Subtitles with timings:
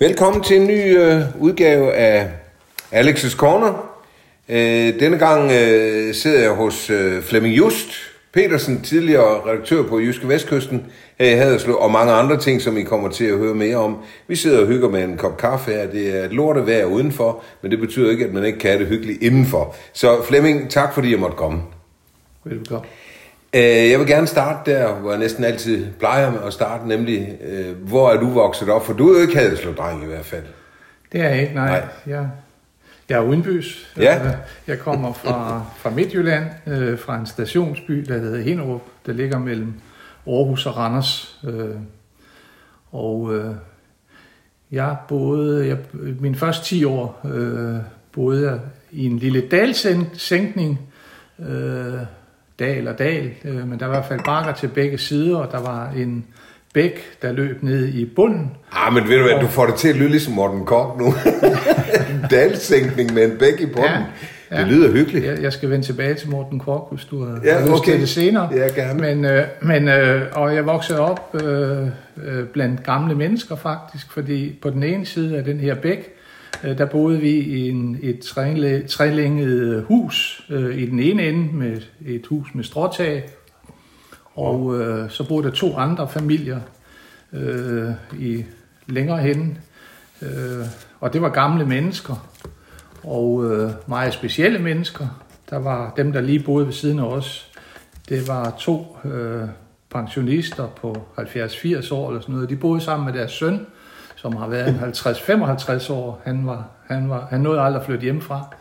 [0.00, 2.30] Velkommen til en ny øh, udgave af
[2.92, 3.98] Alex's Corner.
[4.48, 7.88] Øh, denne gang øh, sidder jeg hos øh, Flemming Just
[8.32, 10.86] Petersen, tidligere redaktør på Jyske Vestkysten
[11.18, 13.96] her i Haderslev, og mange andre ting, som I kommer til at høre mere om.
[14.28, 15.86] Vi sidder og hygger med en kop kaffe her.
[15.86, 18.88] Det er et lortevejr udenfor, men det betyder ikke, at man ikke kan have det
[18.88, 19.74] hyggeligt indenfor.
[19.92, 21.62] Så Flemming, tak fordi jeg måtte komme.
[22.44, 22.90] Velkommen.
[23.56, 27.38] Øh, jeg vil gerne starte der, hvor jeg næsten altid plejer med at starte, nemlig,
[27.44, 28.86] øh, hvor er du vokset op?
[28.86, 30.42] For du er jo ikke Haderslev-dreng i hvert fald.
[31.12, 31.68] Det er jeg ikke, nej.
[31.68, 31.88] Nej.
[32.06, 32.28] Jeg,
[33.08, 33.92] jeg er udenbys.
[33.98, 34.20] Ja.
[34.66, 39.72] Jeg kommer fra, fra Midtjylland, øh, fra en stationsby, der hedder Hinderup, der ligger mellem
[40.26, 41.38] Aarhus og Randers.
[41.44, 41.74] Øh,
[42.92, 43.54] Og øh,
[44.70, 45.78] jeg boede, jeg,
[46.20, 47.76] mine første 10 år øh,
[48.12, 50.80] boede jeg i en lille dalsænkning,
[51.38, 51.94] øh,
[52.58, 55.52] dal og dal, øh, men der var i hvert fald bakker til begge sider, og
[55.52, 56.24] der var en
[56.74, 59.88] bæk, der løb ned i bunden, Ah, men ved du hvad, du får det til
[59.88, 61.06] at lyde ligesom Morten Kork nu.
[62.14, 63.84] en dalsænkning med en bæk i bunden.
[63.90, 64.02] Ja,
[64.50, 64.58] Ja.
[64.60, 65.24] Det lyder hyggeligt.
[65.26, 67.90] Jeg, jeg skal vende tilbage til Morten Kork, hvis du har Ja, lyst okay.
[67.92, 68.48] til det senere.
[68.54, 69.00] Ja, gerne.
[69.00, 71.86] Men, øh, men øh, og jeg voksede op øh,
[72.24, 76.08] øh, blandt gamle mennesker faktisk, fordi på den ene side af den her bæk,
[76.64, 81.22] Øh, der boede vi i en, et trælæ- trælænget øh, hus øh, i den ene
[81.28, 83.28] ende med et hus med stråtag,
[84.34, 86.60] og øh, så boede der to andre familier
[87.32, 88.44] øh, i
[88.86, 89.58] længere hen,
[90.22, 90.64] øh,
[91.00, 92.28] og det var gamle mennesker
[93.02, 95.22] og øh, meget specielle mennesker.
[95.50, 97.50] Der var dem, der lige boede ved siden af os.
[98.08, 99.48] Det var to øh,
[99.90, 102.50] pensionister på 70-80 år eller sådan noget.
[102.50, 103.66] De boede sammen med deres søn,
[104.26, 106.20] som har været en 50-55 år.
[106.24, 108.54] Han, var, han, var, han nåede aldrig at flytte hjemmefra.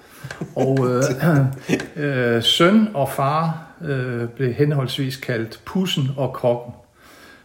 [0.56, 1.04] Og øh,
[2.06, 6.74] øh, søn og far øh, blev henholdsvis kaldt Pussen og Kokken.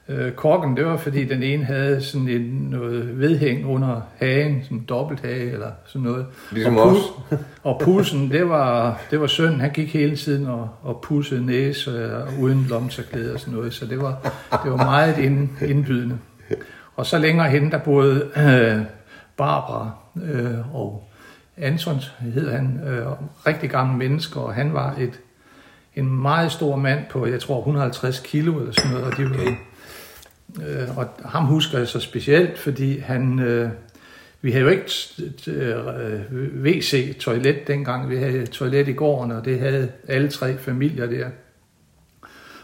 [0.09, 4.77] Øh, korken, det var fordi den ene havde sådan en, noget vedhæng under hagen, sådan
[4.77, 6.27] en dobbelthage eller sådan noget.
[6.53, 6.99] Ligesom og, os.
[7.63, 11.91] og pussen, det var, det var sønnen, han gik hele tiden og, og pussede næse
[11.91, 14.19] øh, uden lomterklæde og sådan noget, så det var,
[14.65, 16.19] det var meget ind, indbydende.
[17.01, 18.87] Og så længere hen, der boede øh,
[19.37, 19.91] Barbara
[20.23, 21.09] øh, og
[21.57, 23.07] Anton, hed han, øh,
[23.47, 25.21] rigtig gamle mennesker, og han var et,
[25.97, 29.57] en meget stor mand på, jeg tror, 150 kilo eller sådan noget, og de var.
[30.67, 33.71] Øh, og ham husker jeg så specielt, fordi han, øh,
[34.41, 34.91] vi havde jo ikke
[35.47, 36.21] øh,
[36.63, 38.11] WC-toilet dengang.
[38.11, 41.29] Vi havde toilet i gården, og det havde alle tre familier der.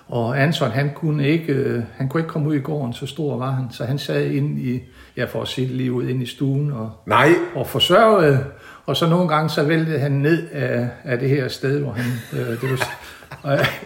[0.09, 3.39] Og Anton, han kunne ikke, øh, han kunne ikke komme ud i gården, så stor
[3.39, 3.65] var han.
[3.71, 4.81] Så han sad inde i,
[5.17, 8.45] ja for at det lige ud, inde i stuen og, Nej, og forsørgede.
[8.87, 12.41] Og så nogle gange, så væltede han ned af, af det her sted, hvor han,
[12.41, 12.89] øh, det var,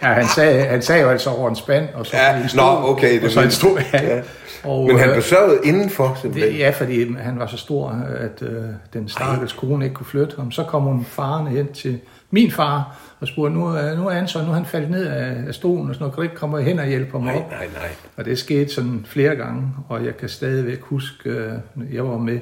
[0.01, 2.89] ja, han sagde, han sagde jo altså over en spand, og så Ja, en nå,
[2.89, 4.15] okay, det og så en stol, ja.
[4.15, 4.21] ja.
[4.63, 6.53] Og, men han øh, blev sørget indenfor simpelthen.
[6.53, 10.35] det, ja, fordi han var så stor, at øh, den stakkels kone ikke kunne flytte
[10.37, 10.51] ham.
[10.51, 11.99] Så kom hun farne hen til
[12.31, 15.53] min far og spurgte, nu, er- nu er Anton, nu er han faldet ned af,
[15.55, 16.13] stolen og sådan noget.
[16.13, 17.51] Kan du ikke komme hen og hjælpe ham Nej, op?
[17.51, 17.89] nej, nej.
[18.17, 21.51] Og det skete sådan flere gange, og jeg kan stadigvæk huske, øh,
[21.93, 22.39] jeg var med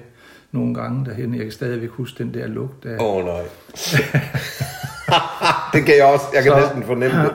[0.52, 2.98] nogle gange derhen, jeg kan stadigvæk huske den der lugt af...
[3.00, 3.42] Åh oh, nej.
[5.74, 6.26] det kan jeg også.
[6.34, 7.32] Jeg kan Så- næsten fornemme det.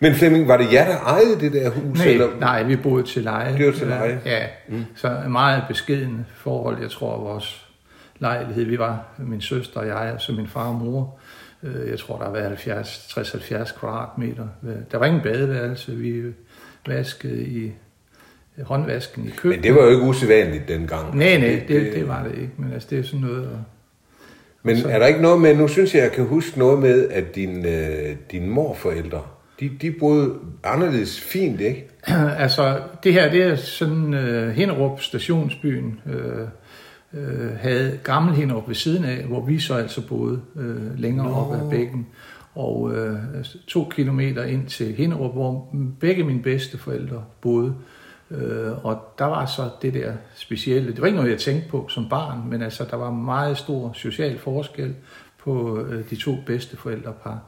[0.00, 1.98] Men Flemming, var det jer, der ejede det der hus?
[1.98, 2.28] Nej, eller?
[2.40, 3.58] nej, vi boede til leje.
[3.58, 4.20] Det var til leje.
[4.24, 4.38] Ja,
[4.68, 4.84] mm.
[4.96, 7.66] så meget beskeden forhold, jeg tror, vores
[8.18, 8.64] lejlighed.
[8.64, 11.18] Vi var min søster og jeg, og så min far og mor.
[11.66, 14.46] Øh, Jeg tror, der har været 70, 60-70 kvadratmeter.
[14.92, 15.92] Der var ingen badeværelse.
[15.92, 16.22] Vi
[16.86, 17.72] vaskede i
[18.62, 19.56] håndvasken i køkkenet.
[19.56, 21.16] Men det var jo ikke usædvanligt dengang.
[21.16, 22.52] Nej, nej, det, det var det ikke.
[22.56, 23.46] Men altså, det er sådan noget...
[23.46, 23.58] Og...
[24.62, 27.34] Men er der ikke noget med, nu synes jeg, jeg kan huske noget med, at
[27.34, 29.22] din, øh, dine morforældre,
[29.60, 30.34] de, de boede
[30.64, 31.88] anderledes fint, ikke?
[32.44, 36.46] altså, det her, det er sådan uh, Hinderup stationsbyen, øh,
[37.16, 41.54] øh, havde gammel Hinderup ved siden af, hvor vi så altså boede øh, længere op
[41.54, 42.06] ad bækken.
[42.54, 43.18] Og øh,
[43.66, 47.74] to kilometer ind til Hinderup, hvor begge mine bedste forældre boede.
[48.30, 51.88] Øh, og der var så det der specielle, det var ikke noget, jeg tænkte på
[51.88, 54.94] som barn, men altså, der var meget stor social forskel
[55.38, 57.42] på øh, de to bedste forældrepar.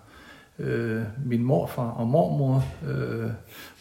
[0.59, 3.31] Øh, min morfar og mormor øh,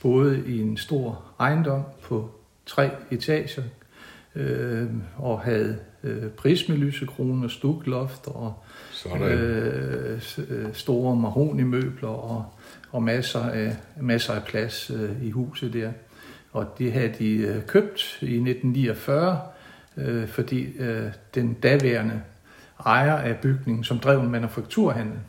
[0.02, 2.30] boede i en stor ejendom på
[2.66, 3.64] tre etager
[4.38, 4.88] øh,
[5.18, 8.54] og havde øh, prismelysekrone og stukloft og
[8.92, 9.22] Sådan.
[9.22, 12.46] øh, øh, store mahonimøbler og,
[12.92, 15.92] og masser, af, masser af plads øh, i huset der.
[16.52, 19.40] Og det havde de øh, købt i 1949,
[19.98, 22.22] øh, fordi øh, den daværende
[22.86, 25.20] ejer af bygningen, som drev en manufakturhandel,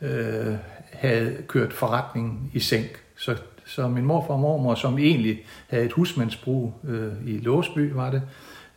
[0.00, 0.54] øh,
[0.92, 3.00] havde kørt forretningen i sænk.
[3.16, 3.36] Så,
[3.66, 8.22] så min morfar og mormor, som egentlig havde et husmandsbrug øh, i Låsby, var det,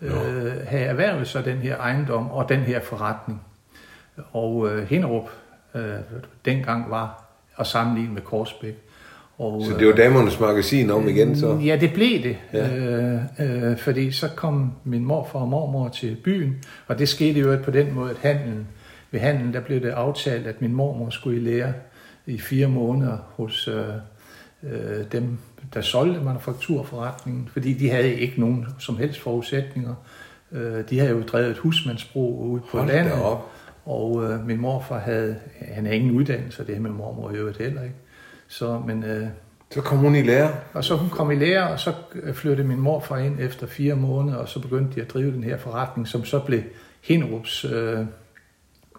[0.01, 0.11] øh,
[0.67, 3.41] have erhvervet sig den her ejendom og den her forretning.
[4.31, 5.29] Og øh, Hinderup
[5.75, 5.81] øh,
[6.45, 7.23] dengang var
[7.57, 8.75] at sammenligne med Korsbæk.
[9.37, 11.59] Og, så det var damernes magasin om igen så?
[11.65, 12.37] Ja, det blev det.
[12.53, 12.77] Ja.
[12.77, 17.57] Øh, øh, fordi så kom min morfar og mormor til byen, og det skete jo
[17.63, 18.67] på den måde, at handlen,
[19.11, 21.73] ved handlen der blev det aftalt, at min mormor skulle i lære
[22.25, 23.83] i fire måneder hos øh,
[24.71, 25.37] øh, dem,
[25.73, 29.95] der solgte manufakturforretningen, fordi de havde ikke nogen som helst forudsætninger.
[30.51, 33.13] Øh, de havde jo drevet et husmandsbrug ude på Hold landet,
[33.85, 37.83] og øh, min morfar havde, han havde ingen uddannelse, det havde min mormor jo heller
[37.83, 37.95] ikke.
[38.47, 39.27] Så, men, øh,
[39.71, 40.51] så kom hun i lære?
[40.73, 41.93] Og så hun kom i lære, og så
[42.33, 45.57] flyttede min morfar ind efter fire måneder, og så begyndte de at drive den her
[45.57, 46.61] forretning, som så blev
[47.03, 47.99] Hinderups øh,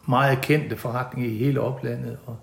[0.09, 2.19] meget kendte forretning i hele oplandet.
[2.27, 2.37] Og,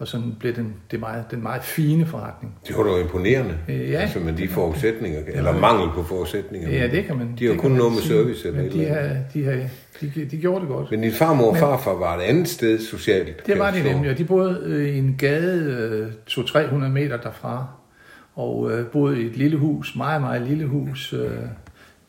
[0.00, 2.58] og sådan blev den, det meget, den meget fine forretning.
[2.68, 3.98] Det var da imponerende, øh, ja.
[3.98, 6.70] altså med de forudsætninger, eller mangel på forudsætninger.
[6.70, 7.34] Ja, det kan man.
[7.38, 9.52] De har kun noget med service eller de, har, de, har,
[10.00, 10.90] de, de gjorde det godt.
[10.90, 13.46] Men din farmor og farfar var et andet sted socialt?
[13.46, 17.66] Det var de nemlig, og de boede øh, i en gade 200-300 meter derfra,
[18.34, 21.30] og øh, boede i et lille hus, meget, meget lille hus, øh,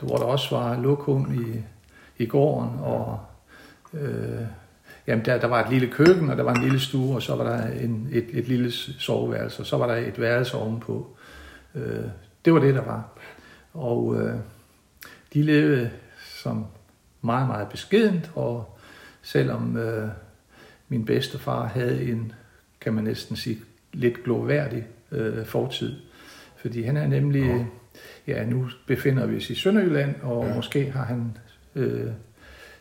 [0.01, 1.59] hvor der også var lokum i,
[2.23, 3.19] i gården, og
[3.93, 4.41] øh,
[5.11, 7.35] Jamen, der, der var et lille køkken, og der var en lille stue, og så
[7.35, 11.17] var der en, et, et lille soveværelse, og så var der et værelse ovenpå.
[11.75, 12.05] Øh,
[12.45, 13.09] det var det, der var.
[13.73, 14.35] Og øh,
[15.33, 15.91] de levede
[16.35, 16.65] som
[17.21, 18.77] meget, meget beskedent, og
[19.21, 20.09] selvom øh,
[20.89, 22.31] min bedstefar havde en,
[22.81, 23.59] kan man næsten sige,
[23.93, 25.95] lidt gloværdig øh, fortid,
[26.57, 27.67] fordi han er nemlig,
[28.27, 30.55] ja, nu befinder vi os i Sønderjylland, og ja.
[30.55, 31.37] måske har han
[31.75, 32.11] øh,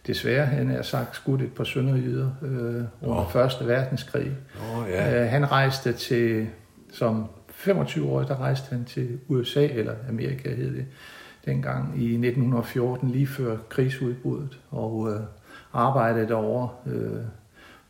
[0.06, 3.32] desværre, han er sagt, skudt et par sønderjyder øh, under oh.
[3.32, 4.32] Første Verdenskrig.
[4.76, 5.22] Oh, ja.
[5.24, 6.46] øh, han rejste til,
[6.92, 10.86] som 25 år, der rejste han til USA, eller Amerika hed det,
[11.44, 15.20] dengang i 1914, lige før krigsudbruddet, og øh,
[15.72, 17.22] arbejdede derovre øh,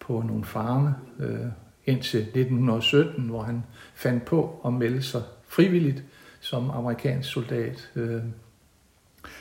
[0.01, 1.47] på nogle farme øh,
[1.87, 3.63] indtil 1917, hvor han
[3.95, 6.05] fandt på at melde sig frivilligt
[6.41, 7.91] som amerikansk soldat.
[7.97, 8.23] Øh,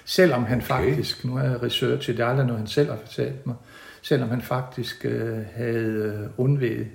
[0.09, 0.67] Selvom han okay.
[0.67, 3.55] faktisk, nu har jeg researchet, det er aldrig noget, han selv har fortalt mig,
[4.01, 6.87] selvom han faktisk øh, havde øh, undvæget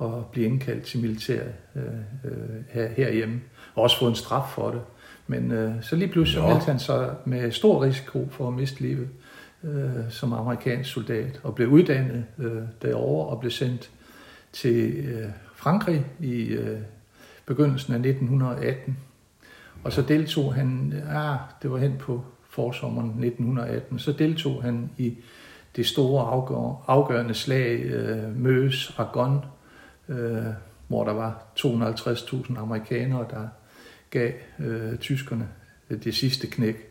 [0.00, 1.82] at blive indkaldt til militæret øh,
[2.24, 2.32] øh,
[2.68, 3.40] her, herhjemme,
[3.74, 4.80] og også fået en straf for det.
[5.26, 9.08] Men øh, så lige pludselig meldte han sig med stor risiko for at miste livet
[9.64, 13.90] øh, som amerikansk soldat, og blev uddannet øh, derovre og blev sendt
[14.52, 16.78] til øh, Frankrig i øh,
[17.46, 18.98] begyndelsen af 1918.
[19.84, 23.98] Og så deltog han, ja, det var hen på forsommeren 1918.
[23.98, 25.16] Så deltog han i
[25.76, 29.40] det store afgør, afgørende slag øh, Møs Argonne,
[30.08, 30.44] øh,
[30.88, 33.48] hvor der var 250.000 amerikanere, der
[34.10, 35.48] gav øh, tyskerne
[36.04, 36.88] det sidste knæk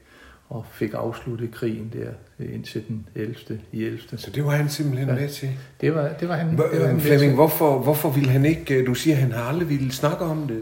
[0.50, 2.10] og fik afsluttet krigen der
[2.40, 3.36] øh, indtil den 11.
[3.72, 4.00] i 11.
[4.18, 5.50] Så det var han simpelthen ja, med til?
[5.82, 8.76] Det var, det var han, H- det var han Flemming, hvorfor, hvorfor ville han ikke,
[8.76, 10.62] øh, du siger, at han har aldrig ville snakke om det?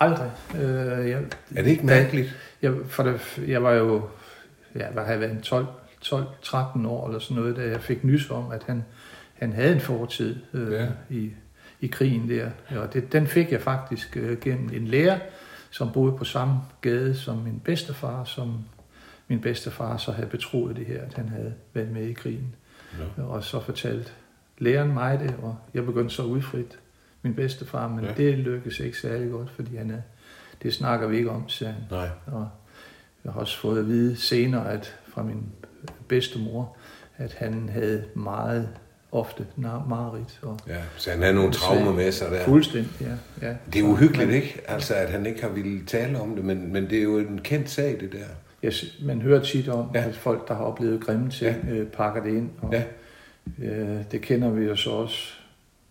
[0.00, 0.30] Aldrig.
[0.54, 1.22] Øh, jeg,
[1.56, 2.36] er det ikke mærkeligt?
[2.62, 4.02] Jeg, for det, jeg var jo
[4.74, 5.66] ja, hvad har jeg været, 12,
[6.00, 8.84] 12, 13 år eller sådan noget, da jeg fik nys om, at han,
[9.34, 10.88] han havde en fortid øh, ja.
[11.10, 11.30] i,
[11.80, 12.50] i krigen der.
[12.76, 15.18] Og det, den fik jeg faktisk øh, gennem en lærer,
[15.70, 18.64] som boede på samme gade som min bedstefar, som
[19.28, 22.54] min bedstefar så havde betroet det her, at han havde været med i krigen.
[23.18, 23.22] Ja.
[23.22, 24.10] Og så fortalte
[24.58, 26.78] læreren mig det, og jeg begyndte så udfrit
[27.22, 28.12] min bedstefar, men ja.
[28.12, 30.00] det lykkedes ikke særlig godt, fordi han er,
[30.62, 31.82] det snakker vi ikke om, sagde han.
[31.90, 32.08] Nej.
[32.26, 32.48] Og
[33.24, 35.42] jeg har også fået at vide senere at fra min
[36.08, 36.76] bedstemor,
[37.16, 38.68] at han havde meget
[39.12, 39.46] ofte
[39.88, 40.38] mareridt.
[40.42, 42.44] Og ja, så han havde nogle traumer med sig der.
[42.44, 43.46] Fuldstændig, ja.
[43.48, 43.54] ja.
[43.72, 44.60] Det er uhyggeligt, ikke?
[44.68, 47.40] Altså, at han ikke har ville tale om det, men, men det er jo en
[47.44, 48.26] kendt sag, det der.
[48.62, 48.70] Ja,
[49.02, 50.04] man hører tit om, ja.
[50.08, 51.72] at folk, der har oplevet grimme ting, ja.
[51.72, 52.50] øh, pakker det ind.
[52.62, 52.82] Og, ja.
[53.62, 55.32] øh, det kender vi jo så også,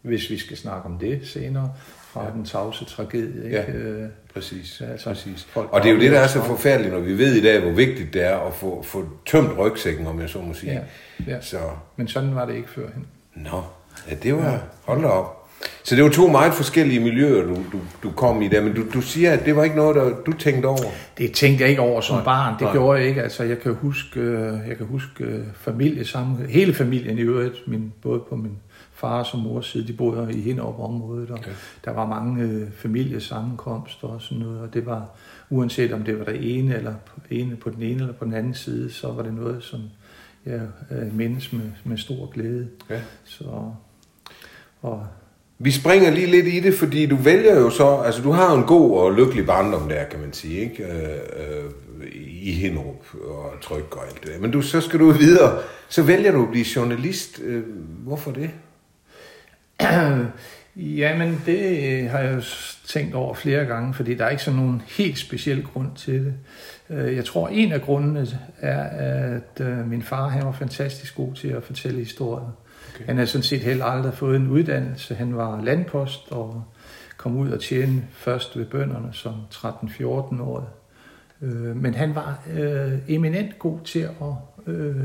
[0.01, 1.73] hvis vi skal snakke om det senere,
[2.13, 2.31] fra ja.
[2.31, 3.45] den tavse tragedie.
[3.45, 3.57] Ikke?
[3.57, 4.81] Ja, øh, præcis.
[4.91, 5.47] Altså, præcis.
[5.49, 7.59] Folk, og det er jo det, der er så forfærdeligt, når vi ved i dag,
[7.59, 10.71] hvor vigtigt det er at få, få tømt rygsækken, om jeg så må sige.
[11.27, 11.41] Ja, ja.
[11.41, 11.57] Så.
[11.95, 13.07] Men sådan var det ikke førhen.
[13.35, 13.63] Nå,
[14.09, 14.51] ja, det var...
[14.51, 14.57] Ja.
[14.85, 15.35] Hold da op.
[15.83, 18.83] Så det var to meget forskellige miljøer, du, du, du kom i der, men du,
[18.93, 20.91] du siger, at det var ikke noget, der, du tænkte over?
[21.17, 22.71] Det tænkte jeg ikke over som nej, barn, det nej.
[22.71, 23.23] gjorde jeg ikke.
[23.23, 27.67] Altså, jeg kan huske, øh, jeg kan huske øh, familie sammen, hele familien i øvrigt,
[27.67, 28.57] min, både på min
[28.99, 31.51] far og mors side, de boede i Hinderup området, og okay.
[31.85, 35.09] der var mange øh, familiesammenkomster og sådan noget, og det var,
[35.49, 38.33] uanset om det var det ene eller på, ene, på den ene eller på den
[38.33, 39.79] anden side, så var det noget, som
[40.45, 42.67] jeg øh, mindes med, med stor glæde.
[42.89, 43.01] Ja.
[43.23, 43.71] Så,
[44.81, 45.07] og
[45.61, 48.57] Vi springer lige lidt i det, fordi du vælger jo så, altså du har jo
[48.57, 50.83] en god og lykkelig barndom der, kan man sige, ikke?
[50.83, 51.71] Øh, øh,
[52.41, 56.31] i Hinderup og Tryk og alt det Men du, så skal du videre, så vælger
[56.31, 57.39] du at blive journalist.
[57.43, 57.63] Øh,
[58.03, 58.49] hvorfor det?
[60.75, 62.41] Jamen, det har jeg jo
[62.85, 66.33] tænkt over flere gange, fordi der er ikke sådan nogen helt speciel grund til det.
[66.89, 68.27] Øh, jeg tror, en af grundene
[68.59, 72.57] er, at øh, min far han var fantastisk god til at fortælle historier.
[72.95, 73.05] Okay.
[73.05, 75.15] Han havde sådan set heller aldrig fået en uddannelse.
[75.15, 76.63] Han var landpost og
[77.17, 80.05] kom ud og tjene først ved bønderne som 13-14
[80.41, 80.79] år.
[81.41, 84.95] Øh, men han var øh, eminent god til at øh,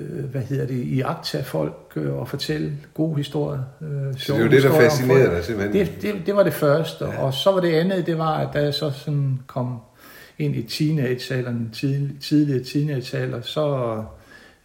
[0.00, 3.62] øh, hvad hedder det, i akt folk øh, og fortælle gode historier.
[3.82, 5.86] Øh, så det jo det, der fascinerede dig simpelthen?
[5.86, 7.22] Det, det, det var det første, ja.
[7.22, 9.80] og så var det andet, det var, at da jeg så sådan kom
[10.38, 13.96] ind i teenage-alderen, tidlig, tidligere teenage så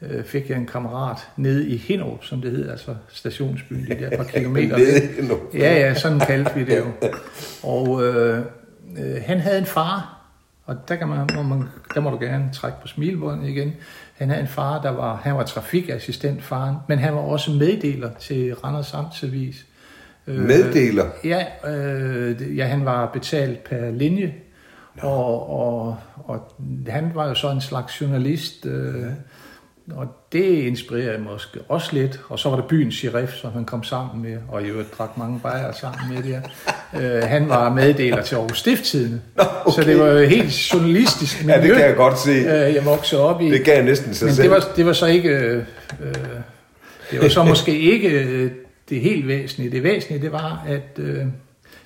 [0.01, 4.17] øh, fik jeg en kammerat nede i Hinderup, som det hed, altså stationsbyen, det der
[4.17, 5.53] par kilometer væk.
[5.53, 7.07] Ja, ja, sådan kaldte vi det jo.
[7.63, 8.43] Og øh,
[8.97, 10.17] øh, han havde en far,
[10.65, 13.73] og der, kan man, må man, der må du gerne trække på smilbåndet igen.
[14.17, 18.09] Han havde en far, der var, han var trafikassistent, faren, men han var også meddeler
[18.19, 19.65] til Randers Amtsavis.
[20.27, 21.05] Øh, meddeler?
[21.23, 24.33] Øh, ja, øh, ja, han var betalt per linje,
[25.01, 26.53] og, og, og
[26.87, 29.05] han var jo så en slags journalist, øh.
[29.95, 32.19] Og det inspirerede måske også lidt.
[32.29, 35.17] Og så var der byens sheriff, som han kom sammen med, og i øvrigt drak
[35.17, 36.41] mange bajere sammen med det
[37.01, 39.21] øh, Han var meddeler til Aarhus Stifttidene.
[39.37, 39.71] Okay.
[39.75, 42.31] Så det var jo helt journalistisk miljø, ja, det kan jeg godt se.
[42.31, 43.51] Øh, jeg voksede op i.
[43.51, 44.43] Det gav næsten sig Men selv.
[44.43, 45.29] det var, det var så ikke...
[45.29, 45.63] Øh,
[47.11, 48.51] det var så måske ikke øh,
[48.89, 49.71] det helt væsentlige.
[49.71, 51.25] Det væsentlige, det var, at øh,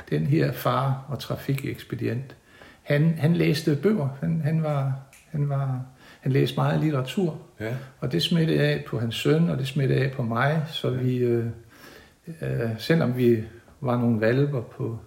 [0.10, 2.36] den her far og trafikekspedient,
[2.84, 4.18] han, han læste bøger.
[4.22, 4.94] Han, han, var,
[5.32, 5.80] han, var,
[6.22, 7.38] han læste meget litteratur.
[7.60, 7.74] Ja.
[8.00, 10.64] Og det smittede af på hans søn, og det smittede af på mig.
[10.72, 11.46] Så vi, øh,
[12.42, 13.44] øh, selvom vi
[13.82, 15.00] var nogle valper på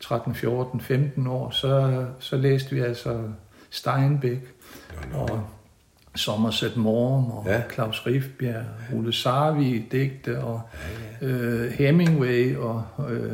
[0.00, 3.22] 13, 14, 15 år, så, så læste vi altså
[3.70, 4.54] Steinbeck
[5.14, 5.46] og
[6.14, 7.62] Somerset Maugham og ja.
[7.74, 8.64] Claus Rifbjerg,
[8.94, 10.60] Ole Sarvi digte og
[11.20, 11.32] ja, ja.
[11.32, 13.32] Øh, Hemingway og øh,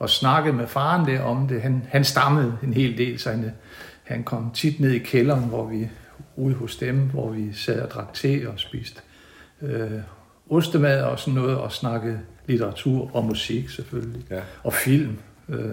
[0.00, 1.62] og snakkede med faren der om det.
[1.62, 3.52] Han, han stammede en hel del, så han,
[4.02, 5.88] han kom tit ned i kælderen, hvor vi
[6.36, 9.00] ude hos dem, hvor vi sad og drak te og spiste
[9.62, 9.90] øh,
[10.50, 14.40] ostemad og sådan noget, og snakkede litteratur og musik selvfølgelig, ja.
[14.62, 15.18] og film.
[15.48, 15.70] Øh,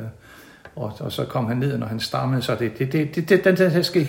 [0.75, 3.43] og, og så kom han ned, når han stammede, så det, det, det, det, det
[3.43, 4.05] den der skal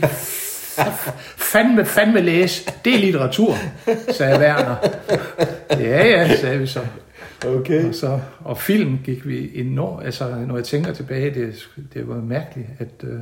[1.52, 2.70] fandme, fandme læse.
[2.84, 3.54] Det er litteratur,
[4.10, 4.76] sagde Werner.
[5.70, 6.80] Ja, ja, sagde vi så.
[7.46, 7.88] Okay.
[7.88, 12.14] Og, så, og film gik vi enormt, altså når jeg tænker tilbage, det, det var
[12.14, 13.20] mærkeligt, at, øh,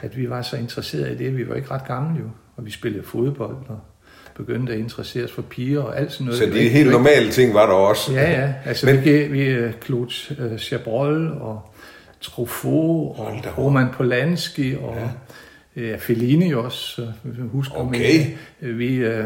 [0.00, 1.36] at vi var så interesserede i det.
[1.36, 3.80] Vi var ikke ret gamle jo, og vi spillede fodbold og
[4.34, 6.38] begyndte at interessere os for piger og alt sådan noget.
[6.38, 8.12] Så de helt normale ting var der også?
[8.12, 8.54] Ja, ja.
[8.64, 9.04] Altså Men...
[9.04, 10.12] vi, vi øh, Claude
[10.52, 11.74] uh, Chabrol og
[12.20, 15.08] Truffaut og Roman Polanski og ja.
[15.76, 17.06] Ja, Fellini også,
[17.52, 18.26] husker okay.
[18.60, 19.24] Med, vi, uh,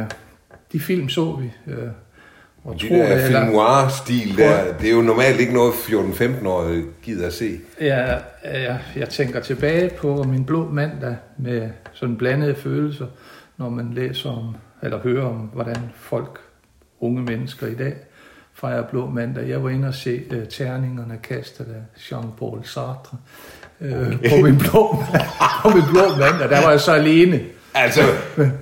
[0.73, 1.51] de film så vi.
[2.65, 7.27] Og de der film noir-stil der, det er jo normalt ikke noget 14-15 år gider
[7.27, 7.61] at se.
[7.81, 13.07] Ja, jeg, jeg tænker tilbage på min blå mandag med sådan blandede følelser,
[13.57, 16.39] når man læser om, eller hører om, hvordan folk,
[17.01, 17.95] unge mennesker i dag,
[18.55, 19.49] fejrer blå mandag.
[19.49, 23.19] Jeg var inde og se uh, terningerne kastet af Jean-Paul Sartre
[23.81, 24.31] uh, okay.
[24.31, 24.97] på, min blå,
[25.63, 26.51] på min blå mandag.
[26.51, 27.41] Der var jeg så alene.
[27.75, 28.01] Altså,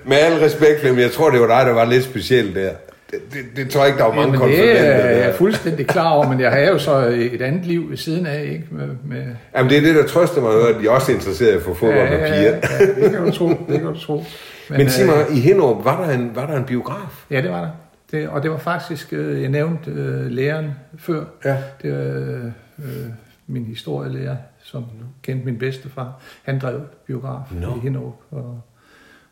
[0.05, 2.71] med al respekt, men jeg tror, det var dig, der var lidt speciel der.
[3.13, 4.75] Det, det, tror jeg ikke, der var mange konfirmander.
[4.75, 7.91] Det er jeg er fuldstændig klar over, men jeg har jo så et andet liv
[7.91, 8.65] ved siden af, ikke?
[8.71, 9.27] Med, med...
[9.57, 11.75] Jamen, det er det, der trøster mig, at de også er interesseret i at få
[11.75, 12.43] fodbold ja, og piger.
[12.43, 14.17] Ja, ja, det kan du tro, det kan du tro.
[14.69, 17.25] Men, men sig mig, øh, i Hinderup, var der, en, var der en biograf?
[17.31, 17.71] Ja, det var der.
[18.11, 21.25] Det, og det var faktisk, øh, jeg nævnte øh, læreren før.
[21.45, 21.57] Ja.
[21.83, 23.11] Det var øh,
[23.47, 24.85] min historielærer, som
[25.23, 26.21] kendte min bedstefar.
[26.43, 27.77] Han drev biograf no.
[27.77, 28.61] i Hinderup, og,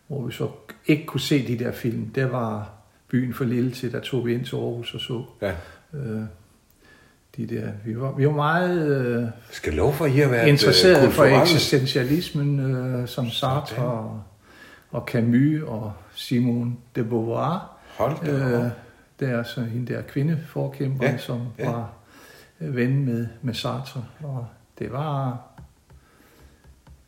[0.07, 0.49] hvor vi så
[0.87, 2.11] ikke kunne se de der film.
[2.15, 2.80] Det var
[3.11, 5.25] byen for lille til, der tog vi ind til Aarhus og så.
[5.43, 5.52] Ja.
[5.95, 6.23] Øh,
[7.37, 11.12] de der, vi var, vi var meget øh, skal lov for at være interesseret øh,
[11.12, 14.23] for eksistentialismen, øh, som Sartre og,
[14.90, 17.76] og Camus og Simone de Beauvoir.
[17.97, 18.71] Hold da øh,
[19.21, 21.71] Det er altså hende der kvindeforkæmper, ja, som ja.
[21.71, 21.93] var
[22.61, 24.05] øh, ven med, med Sartre.
[24.23, 24.47] Og
[24.79, 25.38] det var...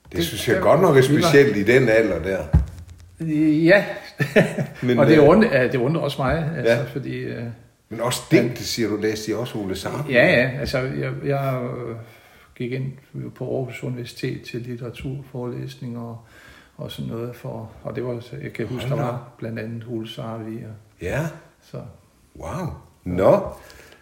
[0.04, 2.44] Det, det synes jeg det, godt nok er specielt var, i den alder der.
[3.64, 3.84] Ja,
[4.86, 6.82] men, og det øh, undrer, ja, det undrer også mig, altså, ja.
[6.82, 7.18] fordi...
[7.18, 7.44] Øh,
[7.88, 10.12] men også digte, siger du, læste de også Ole Sartre?
[10.12, 11.68] Ja, ja, altså jeg, jeg
[12.54, 12.92] gik ind
[13.34, 16.18] på Aarhus Universitet til litteraturforelæsning og,
[16.76, 20.08] og sådan noget, for, og det var, jeg kan huske, der var blandt andet Ole
[20.08, 20.44] Sartre.
[21.02, 21.26] Ja,
[21.70, 21.80] så.
[22.36, 22.66] wow.
[23.04, 23.40] Nå,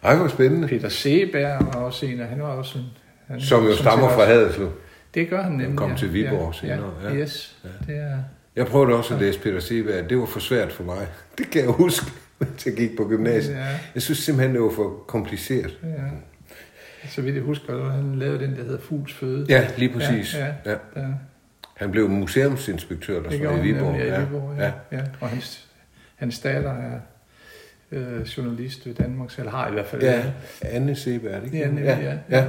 [0.02, 0.68] Ej, hvor spændende.
[0.68, 2.84] Peter Seberg var også en af, han var også en...
[3.26, 4.72] Han, Som jo stammer fra Haderslev.
[5.14, 5.78] Det gør han nemlig.
[5.78, 5.96] kom ja.
[5.96, 7.14] til Viborg ja, senere, Ja, ja.
[7.14, 7.56] yes.
[7.86, 8.18] Det er,
[8.56, 10.10] Jeg prøvede også at læse Peter Seberg.
[10.10, 11.06] Det var for svært for mig.
[11.38, 12.06] Det kan jeg huske,
[12.38, 13.54] mens jeg gik på gymnasiet.
[13.56, 13.66] Ja.
[13.94, 15.78] Jeg synes simpelthen, det var for kompliceret.
[15.82, 15.88] ja.
[17.08, 19.46] Så vidt jeg husker, var han lavede den, der hedder Fugls Føde.
[19.48, 20.34] Ja, lige præcis.
[20.34, 20.52] Ja, ja.
[20.70, 21.00] Ja.
[21.00, 21.06] ja.
[21.76, 23.96] Han blev museumsinspektør der gjorde i Viborg.
[23.98, 24.64] ja, i Viborg, ja.
[24.64, 24.72] ja.
[24.92, 25.02] ja.
[25.20, 25.68] Og hans,
[26.16, 27.00] hans datter er
[27.92, 30.22] øh, journalist ved Danmarks, eller har i hvert fald Ja.
[30.62, 31.58] Anne Seberg, er det ikke?
[31.58, 32.38] Ja, nemlig, ja.
[32.38, 32.44] ja.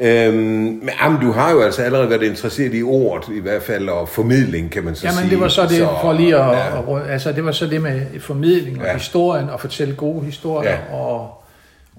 [0.00, 3.88] Øhm, men jamen, du har jo altså allerede været interesseret i ordet, i hvert fald,
[3.88, 5.12] og formidling, kan man så sige.
[5.16, 6.80] Jamen, det var så det, for lige at, ja.
[6.92, 6.96] ja.
[7.04, 8.90] at, altså det var så det med formidling og Ja.
[8.90, 8.96] ja.
[8.96, 10.76] historien, og fortælle gode historier, Ja.
[10.76, 10.94] ja.
[10.94, 11.42] og,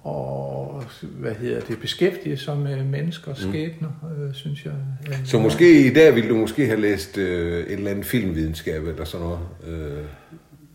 [0.03, 4.23] og, hvad hedder det, beskæftige sig med mennesker og skæbner, mm.
[4.27, 4.73] øh, synes jeg.
[5.09, 8.87] Øh, Så måske i dag ville du måske have læst øh, et eller andet filmvidenskab
[8.87, 9.39] eller sådan noget.
[9.67, 10.03] Øh,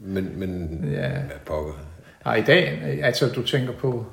[0.00, 1.08] men, men Ja.
[1.08, 1.72] hvad pokker.
[2.24, 4.06] Nej, i dag, øh, altså du tænker på,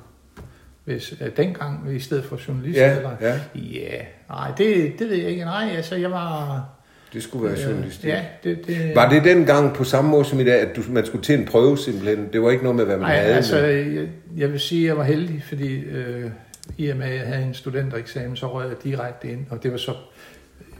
[0.84, 3.10] hvis øh, dengang i stedet for journalist, Ja, eller?
[3.20, 3.40] ja.
[3.54, 3.96] Ja,
[4.28, 5.44] nej, det, det ved jeg ikke.
[5.44, 6.64] Nej, altså jeg var...
[7.12, 8.10] Det skulle være journalistik.
[8.10, 11.06] Ja, det, det, Var det dengang på samme måde som i dag, at du, man
[11.06, 12.28] skulle til en prøve simpelthen?
[12.32, 13.34] Det var ikke noget med, hvad man Nej, havde.
[13.34, 14.06] altså, men- jeg,
[14.36, 16.30] jeg vil sige, at jeg var heldig, fordi øh,
[16.78, 19.70] i og med, at jeg havde en studentereksamen, så røg jeg direkte ind, og det
[19.72, 19.94] var så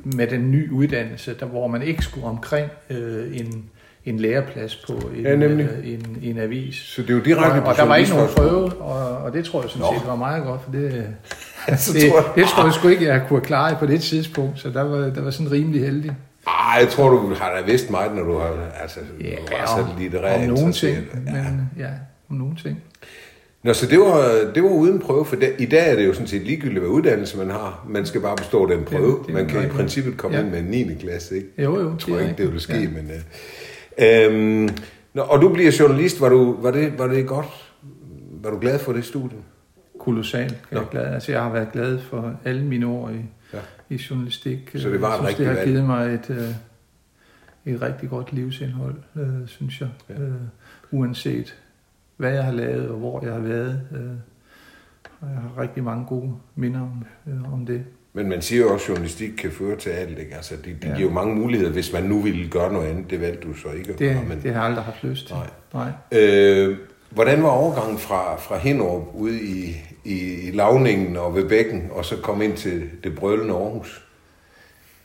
[0.04, 3.64] med den nye uddannelse, der, hvor man ikke skulle omkring øh, en,
[4.04, 5.68] en læreplads på en, Ja, nemlig.
[5.84, 6.74] øh, en, en avis.
[6.74, 9.44] Så det er jo direkte og, og der var ikke nogen prøve, og, og det
[9.44, 9.94] tror jeg sådan Nå.
[9.98, 11.06] set var meget godt, for det,
[11.78, 14.60] Så det, tror jeg- det tror jeg sgu ikke, jeg kunne klare på det tidspunkt,
[14.60, 16.12] så der var, der var sådan rimelig heldig.
[16.46, 19.66] Ej, jeg tror, du har da vidst meget, når du har altså, ja, du var
[19.66, 21.88] så litterært om nogle ting, men ja,
[22.30, 22.82] om nogle ting.
[23.62, 26.12] Nå, så det var, det var uden prøve, for det, i dag er det jo
[26.12, 27.86] sådan set ligegyldigt, hvad uddannelse man har.
[27.88, 29.18] Man skal bare bestå den prøve.
[29.26, 30.42] det er man kan i princippet komme Ja.
[30.42, 30.94] ind med en 9.
[31.00, 31.48] klasse, ikke?
[31.58, 32.88] Jo, jo, Jeg tror ikke, det vil ske, Ja.
[32.88, 33.10] men...
[33.10, 33.20] Øh,
[34.00, 34.68] øhm,
[35.14, 36.20] nå, og du bliver journalist.
[36.20, 37.46] Var, du, var, det, var det godt?
[38.42, 39.38] Var du glad for det studie?
[39.98, 41.14] kolossalt jeg er glad.
[41.14, 43.20] Altså, jeg har været glad for alle mine år i,
[43.54, 43.58] Ja.
[43.90, 44.70] i journalistik.
[44.76, 45.66] Så det var jeg synes, det har valg.
[45.68, 49.88] givet mig et, øh, et rigtig godt livsindhold, øh, synes jeg.
[50.08, 50.14] Ja.
[50.22, 50.32] Øh,
[50.90, 51.56] uanset
[52.16, 53.80] hvad jeg har lavet og hvor jeg har været.
[53.92, 54.00] Øh,
[55.20, 57.84] og jeg har rigtig mange gode minder om, øh, om det.
[58.12, 60.34] Men man siger jo også, at journalistik kan føre til alt, ikke?
[60.34, 60.96] Altså, det, det Ja.
[60.96, 63.10] giver jo mange muligheder, hvis man nu ville gøre noget andet.
[63.10, 64.24] Det valgte du så ikke at Det, gøre.
[64.28, 65.36] Men, det har jeg aldrig haft lyst til.
[65.74, 65.90] Nej.
[66.12, 66.20] Nej.
[66.20, 66.76] øh,
[67.10, 72.04] hvordan var overgangen fra, fra Hinderup ude i, i, i lavningen og ved bækken, og
[72.04, 74.04] så kom ind til det brølende Aarhus?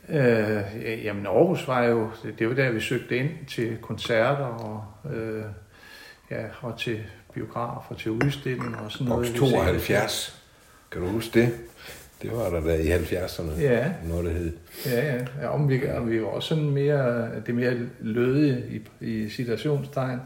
[0.08, 5.42] Øh, jamen Aarhus var jo, det, var der, vi søgte ind til koncerter og, øh,
[6.30, 6.98] ja, og til
[7.34, 9.52] biografer, til udstillinger og sådan Boks noget.
[9.52, 10.42] 72.
[10.92, 11.48] Kan du huske det?
[12.22, 13.60] Det var der da i 70'erne.
[13.60, 13.84] Ja.
[14.08, 14.52] Noget, der hed.
[14.86, 15.20] Ja, ja.
[15.42, 20.18] ja om vi, og vi var også sådan mere, det mere lødige i, i situationstegn.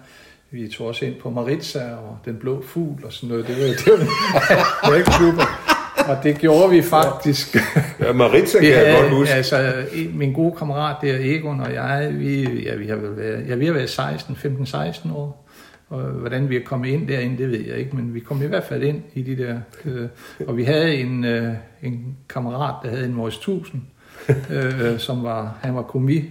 [0.50, 3.46] Vi tog også ind på Maritza og Den Blå Fugl og sådan noget.
[3.46, 5.66] Det var det var.
[6.08, 7.56] Og det gjorde vi faktisk.
[8.00, 9.34] Ja, Maritza kan jeg havde, godt huske.
[9.34, 13.54] altså, min gode kammerat der, Egon og jeg, vi, ja, vi har vel været, ja,
[13.54, 15.49] vi har været 16, 15-16 år.
[15.90, 18.46] Og hvordan vi er kommet ind derinde, det ved jeg ikke, men vi kom i
[18.46, 19.60] hvert fald ind i de der.
[19.84, 20.08] Øh,
[20.46, 23.82] og vi havde en, øh, en kammerat, der havde en Morris 1000,
[24.50, 26.30] øh, som var, han var komi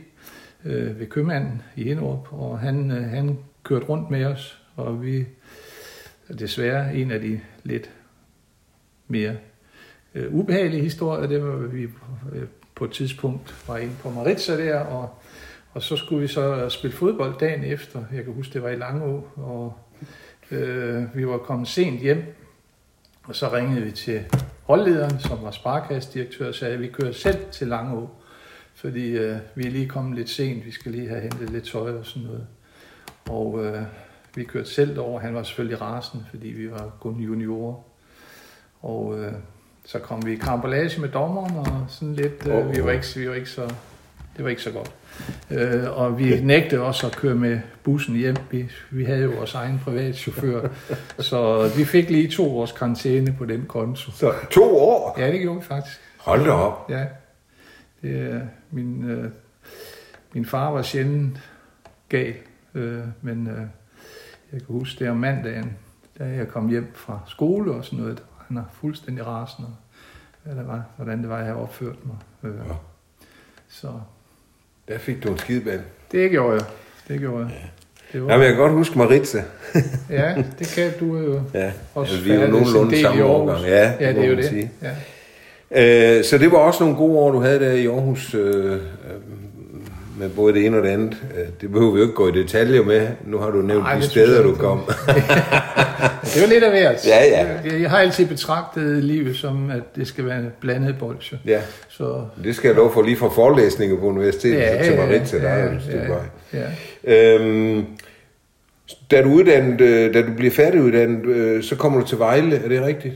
[0.66, 5.26] øh, ved købmanden i Hinderup, og han, øh, han kørte rundt med os, og vi
[6.40, 7.90] desværre en af de lidt
[9.08, 9.36] mere
[10.16, 11.84] øh, ubehagelige historier, det var, vi
[12.34, 15.19] øh, på et tidspunkt var inde på Maritza der, og,
[15.80, 18.04] og så skulle vi så spille fodbold dagen efter.
[18.14, 19.74] Jeg kan huske, det var i Langå, og
[20.52, 22.24] øh, vi var kommet sent hjem,
[23.24, 24.26] og så ringede vi til
[24.64, 28.10] holdlederen, som var sparkastdirektør, og sagde, at vi kører selv til Langå,
[28.76, 31.92] fordi øh, vi er lige kommet lidt sent, vi skal lige have hentet lidt tøj
[31.92, 32.48] og sådan noget.
[33.30, 33.84] Og øh,
[34.36, 37.84] vi kørte selv over, han var selvfølgelig rasende, fordi vi var kun juniorer.
[38.82, 39.34] Og øh,
[39.86, 43.30] så kom vi i karambolage med dommeren, og sådan lidt, øh, vi, var ikke, vi
[43.30, 43.74] var ikke så,
[44.40, 44.92] det var ikke så godt.
[45.52, 48.36] Øh, og vi nægtede også at køre med bussen hjem.
[48.52, 50.68] Vi, vi havde jo vores egen privat chauffør,
[51.30, 54.12] så vi fik lige to års karantæne på den konto.
[54.12, 55.16] Så to år?
[55.20, 56.00] Ja, det gjorde vi faktisk.
[56.18, 56.90] Hold da op.
[56.90, 57.06] Ja.
[58.02, 59.32] Det, er- min, øh,
[60.34, 61.38] min far var sjældent
[62.10, 62.34] gal,
[62.76, 63.58] øh, men øh,
[64.52, 65.78] jeg kan huske det om mandagen,
[66.20, 69.68] da jeg kom hjem fra skole og sådan noget, der var han er fuldstændig rasende,
[70.44, 72.18] hvad det var, hvordan det var, jeg opførte mig.
[72.44, 72.74] Øh, Ja.
[73.70, 73.88] så
[74.90, 75.80] Der fik du en skideball.
[76.12, 76.66] det gjorde jeg.
[77.08, 77.70] Det gjorde jeg.
[78.14, 79.44] Det var, Jamen, jeg kan godt huske Maritza.
[80.10, 83.66] ja, det kan du jo Ja, også altså, vi er jo nogenlunde samme årgang.
[83.66, 84.46] Ja, ja, det er jo det.
[84.46, 84.72] sige.
[85.72, 86.18] Ja.
[86.18, 88.80] Øh, så det var også nogle gode år, du havde der i Aarhus, øh, øh,
[90.20, 91.18] med både det ene og det andet.
[91.38, 93.08] Øh, det behøver vi jo ikke gå i detaljer med.
[93.26, 94.80] Nu har du nævnt Ej, de steder, du kom.
[96.24, 97.08] det jo lidt af hvert.
[97.08, 97.48] Ja, ja.
[97.66, 101.40] Jeg, jeg har altid betragtet livet som, at det skal være en blandet bolsje.
[101.46, 101.60] Ja,
[101.90, 105.38] Så det skal jeg lov for lige fra forelæsninger på universitetet Ja, til ja, Maritza,
[105.38, 106.20] der ja, ja, vej.
[106.54, 107.36] ja.
[107.36, 107.86] Øhm,
[109.12, 112.68] da du, uddannet, øh, da du bliver færdiguddannet, øh, så kommer du til Vejle, er
[112.70, 113.14] det rigtigt?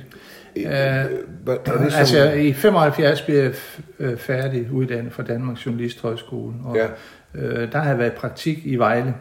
[0.55, 1.07] Øh, er
[1.47, 3.51] det som- Altså, i 75 blev jeg
[3.99, 6.85] øh, færdig uddannet fra Danmarks Journalisthøjskole, og Ja.
[7.41, 9.13] øh, der har jeg været praktik i Vejle.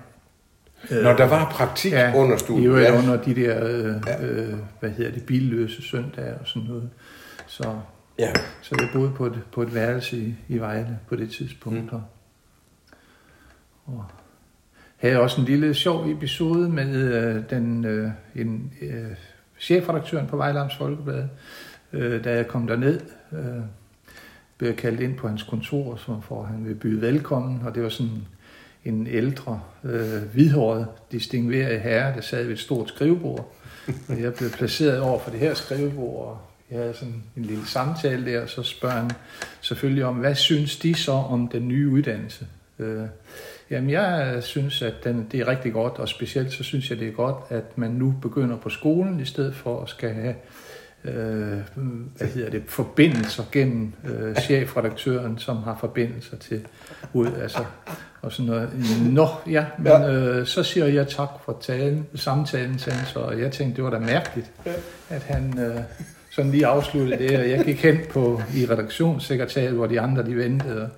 [0.91, 2.67] Når der var praktik ja, under studiet.
[2.67, 2.99] øvrigt ja.
[2.99, 6.91] under de der, øh, øh, hvad hedder det, billøse søndage og sådan noget.
[7.47, 7.75] Så,
[8.19, 8.33] Ja.
[8.63, 11.93] så jeg boede på et, på et værelse i, i Vejle på det tidspunkt.
[11.93, 11.99] Mm.
[13.87, 14.05] Og,
[14.97, 19.11] havde også en lille sjov episode med øh, den, øh, en, øh,
[19.59, 21.25] chefredaktøren på Vejle Amts Folkeblad.
[21.93, 23.01] Øh, da jeg kom derned,
[23.33, 23.63] øh,
[24.59, 27.83] blev jeg kaldt ind på hans kontor, så for han ville byde velkommen, og det
[27.83, 28.27] var sådan
[28.85, 33.55] en ældre, øh, hvidhåret, distingueret herre, der sad ved et stort skrivebord.
[34.09, 36.39] Og jeg blev placeret over for det her skrivebord, og
[36.71, 39.11] jeg havde sådan en lille samtale der, og så spørger han
[39.61, 42.47] selvfølgelig om, hvad synes de så om den nye uddannelse?
[42.79, 43.07] Øh,
[43.71, 47.09] jamen, jeg synes, at den, det er rigtig godt, og specielt så synes jeg, det
[47.09, 50.35] er godt, at man nu begynder på skolen, i stedet for at skal have
[51.05, 51.59] øh,
[52.17, 56.67] hvad hedder det, forbindelser gennem øh, chefredaktøren, som har forbindelser til
[57.13, 57.65] ud, altså,
[58.23, 58.69] og sådan noget.
[59.13, 60.13] Nå, ja, men Ja.
[60.13, 63.99] øh, så siger jeg tak for talen, samtalen så og jeg tænkte, det var da
[63.99, 64.51] mærkeligt,
[65.09, 65.77] at han øh,
[66.31, 70.37] sådan lige afsluttede det, og jeg gik hen på i redaktionssekretariat, hvor de andre de
[70.37, 70.89] ventede, og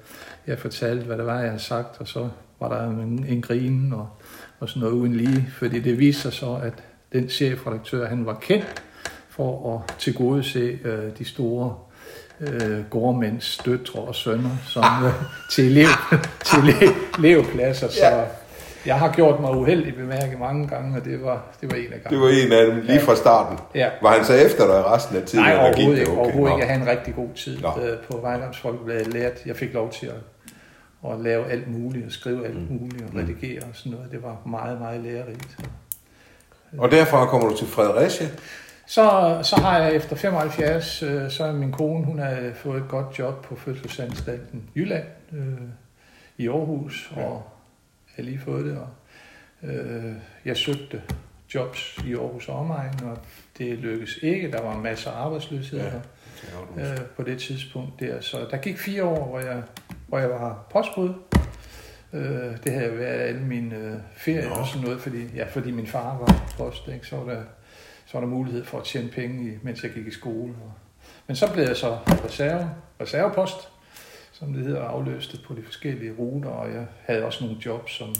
[0.47, 2.29] jeg fortalte, hvad det var, jeg havde sagt, og så
[2.61, 4.09] var der en, en grin og,
[4.61, 6.73] og sådan noget uden lige, fordi det viste sig så, at
[7.13, 8.83] den chefredaktør, han var kendt
[9.37, 11.75] for at tilgodese øh, de store
[12.41, 15.13] øh, gårdmænds døtre og sønner som, øh,
[15.53, 15.87] til, elev,
[16.47, 17.89] til elev, elevpladser.
[17.89, 18.25] Så Ja.
[18.87, 21.91] jeg har gjort mig uheldig bemærket mange gange, og det var, det var en af
[21.93, 22.23] Det gangene.
[22.23, 23.59] var en af dem lige fra starten.
[23.75, 23.89] Ja.
[24.03, 25.45] Var han så efter dig resten af tiden?
[25.45, 26.13] Nej, eller gik overhovedet det ikke.
[26.13, 26.21] okay?
[26.21, 26.57] Overhovedet Nå.
[26.57, 26.67] ikke.
[26.67, 27.69] Jeg havde en rigtig god tid Nå.
[27.69, 29.15] øh, på Vejlands Folkeblad.
[29.15, 33.17] Jeg jeg fik lov til at, at lave alt muligt, og skrive alt muligt, og
[33.21, 34.11] redigere og sådan noget.
[34.13, 35.57] Det var meget, meget lærerigt.
[36.79, 38.27] Og derfra kommer du til Fredericia.
[38.87, 42.89] Så, så har jeg efter 75, øh, så er min kone, hun har fået et
[42.89, 45.59] godt job på Fødselsanstalten Jylland øh,
[46.39, 47.25] i Aarhus, Ja.
[47.25, 47.43] og
[48.17, 48.79] har lige fået det.
[48.79, 48.89] Og,
[49.69, 50.13] øh,
[50.45, 51.03] jeg søgte
[51.55, 53.19] jobs i Aarhus og omegn, og
[53.59, 54.51] det lykkedes ikke.
[54.51, 55.91] Der var masser af arbejdsløshed Ja.
[56.77, 56.93] ja.
[56.93, 58.21] øh, på det tidspunkt der.
[58.21, 59.63] Så der gik fire år, hvor jeg,
[60.09, 61.15] hvor jeg var postbud.
[62.13, 64.55] Øh, det havde været alle mine øh, ferier Nå.
[64.55, 67.07] og sådan noget, fordi, ja, fordi min far var post, ikke?
[67.07, 67.43] Så, var der,
[68.15, 70.55] så var der mulighed for at tjene penge, mens jeg gik i skole.
[71.27, 73.69] Men så blev jeg så reserve, reservepost,
[74.33, 78.15] som det hedder, afløste på de forskellige ruter, og jeg havde også nogle jobs som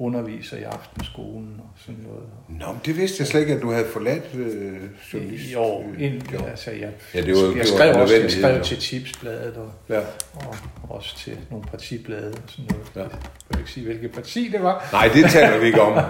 [0.00, 2.22] underviser i aftenskolen og sådan noget.
[2.48, 4.76] Nå, men det vidste jeg slet ikke, at du havde forladt øh,
[5.12, 5.50] journalist.
[5.50, 6.46] I år, øh, ind, job.
[6.48, 8.64] altså jeg, Ja, det var- jeg det var skrev også jeg skrev jo.
[8.64, 10.00] til Tipsbladet og, Ja.
[10.34, 10.54] og
[10.88, 12.86] også til nogle partiblade og sådan noget.
[12.96, 13.00] Ja.
[13.00, 13.10] Jeg
[13.50, 14.88] kan ikke sige, hvilket parti det var.
[14.92, 15.92] Nej, det taler vi ikke om.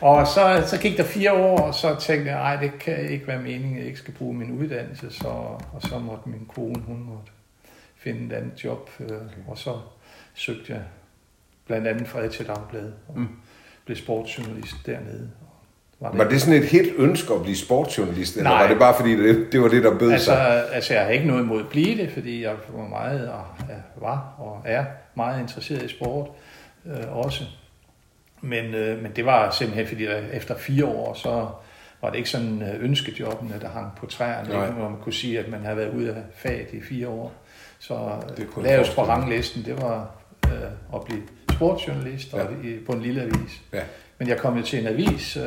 [0.00, 3.26] Og så, så gik der fire år, og så tænkte jeg, nej, det kan ikke
[3.26, 5.06] være meningen, at jeg ikke skal bruge min uddannelse.
[5.10, 5.28] Så,
[5.72, 7.32] og så måtte min kone, hun måtte
[7.96, 8.90] finde et andet job.
[9.00, 9.08] Øh,
[9.48, 9.74] og så
[10.34, 10.80] søgte jeg
[11.72, 13.28] blandt andet Fredericia Dagblad og Mm.
[13.84, 15.30] blev sportsjournalist dernede.
[16.00, 18.62] Og Var det sådan et helt ønske at blive sportsjournalist, eller Nej.
[18.62, 20.64] var det bare fordi, det, det var det, der bød Altså, sig?
[20.74, 23.74] altså, jeg har ikke noget imod at blive det, fordi jeg var meget, og ja,
[23.96, 26.28] var og er meget interesseret i sport
[26.86, 27.44] øh, også.
[28.40, 31.48] Men, øh, men det var simpelthen, fordi der, efter fire år, så
[32.02, 34.70] var det ikke sådan øh, ønskejobbene, der hang på træerne, Nej.
[34.70, 37.32] hvor man kunne sige, at man havde været ude af faget i fire år.
[37.78, 37.94] Så
[38.28, 40.10] Det det jeg lavest på ranglisten, det var
[40.46, 40.52] øh,
[40.94, 43.60] at blive sportsjournalist og i, på en lille avis.
[43.72, 43.80] Ja.
[44.18, 45.42] Men jeg kom jo til en avis, øh,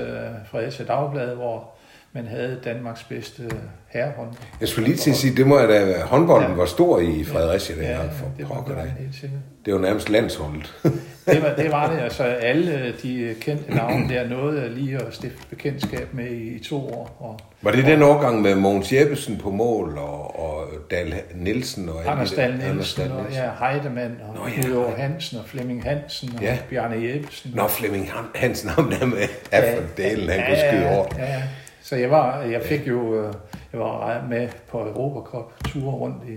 [0.51, 1.71] Fredericia Dagblad, hvor
[2.13, 3.43] man havde Danmarks bedste
[3.87, 4.29] herrehånd.
[4.61, 6.55] Jeg skulle lige til at sige, det må da håndbolden Ja.
[6.55, 8.09] var stor i Fredericia Ja, dengang.
[8.09, 9.39] ja, for det var det sikkert.
[9.65, 10.73] Det var nærmest landsholdet.
[11.25, 11.99] Det var, det var det.
[11.99, 16.75] Altså alle de kendte navne der nåede lige at stifte bekendtskab med i, i to
[16.89, 17.17] år.
[17.19, 21.89] Og Var det den årgang med Mogens Jeppesen på mål, og, og Dal Nielsen?
[21.89, 25.45] Og Anders de der- Dahl Nielsen, og ja, Heidemann, og Nå, ja, Heide- Hansen, og
[25.45, 26.57] Flemming Hansen, og Ja.
[26.69, 27.51] Bjarne Jeppesen.
[27.55, 29.17] Nå, Flemming Han- Hansen, ham der med
[29.51, 31.05] af for dalen, han kunne skyde over.
[31.17, 31.41] Ja, ja.
[31.81, 33.33] Så jeg var, jeg fik jo, øh,
[33.71, 36.33] jeg var med på Europa Cup ture rundt i,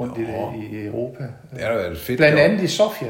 [0.00, 0.52] rundt i, Nå.
[0.72, 1.22] i Europa.
[1.22, 2.16] Det været fedt.
[2.18, 3.08] Blandt andet i Sofia,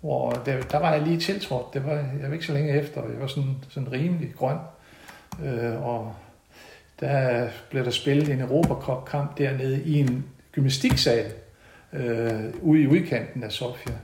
[0.00, 1.74] hvor der, der var jeg lige tiltrådt.
[1.74, 3.02] Det var, jeg var ikke så længe efter.
[3.02, 4.56] Jeg var sådan, sådan rimelig grøn.
[5.44, 6.14] Øh, og
[7.00, 11.32] der blev der spillet en Europacup-kamp dernede i en gymnastiksal
[11.92, 13.94] øh, ude i udkanten af Sofia.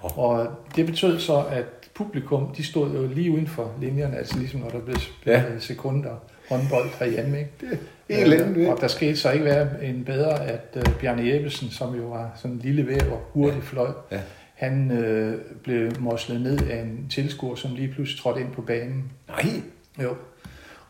[0.00, 4.60] Og det betød så, at publikum, de stod jo lige uden for linjerne, altså ligesom
[4.60, 4.96] når der blev
[5.26, 5.42] ja.
[5.58, 7.38] sekunder håndbold herhjemme.
[7.38, 7.50] Ikke?
[7.60, 11.28] Det er helt øh, Og der skete så ikke være en bedre, at uh, Bjarne
[11.28, 13.68] Jeppesen, som jo var sådan en lille væver, hurtigt ja.
[13.70, 14.20] fløj, ja.
[14.56, 19.12] Han øh, blev moslet ned af en tilskuer, som lige pludselig trådte ind på banen.
[19.28, 19.62] Nej.
[20.02, 20.16] Jo.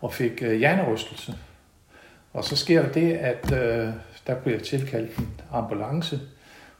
[0.00, 1.34] Og fik øh, hjernerystelse.
[2.32, 3.92] Og så sker der det, at øh,
[4.26, 6.20] der bliver tilkaldt en ambulance,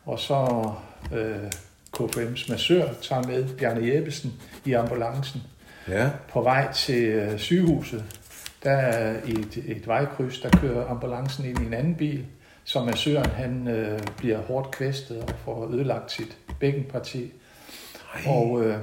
[0.05, 0.71] og så
[1.15, 1.51] øh,
[1.97, 4.33] KFM's massør tager med Bjarne Jeppesen
[4.65, 5.43] i ambulancen.
[5.89, 6.11] Ja.
[6.29, 8.05] På vej til øh, sygehuset,
[8.65, 12.25] der er i et, et vejkryds, der kører ambulancen ind i en anden bil,
[12.65, 17.33] så massøren han øh, bliver hårdt kvæstet og får ødelagt sit bækkenparti.
[18.15, 18.33] Ej.
[18.33, 18.79] Og øh,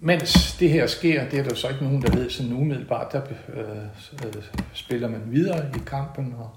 [0.00, 3.22] mens det her sker, det er der så ikke nogen, der ved sådan umiddelbart, der
[3.54, 6.50] øh, øh, spiller man videre i kampen, og,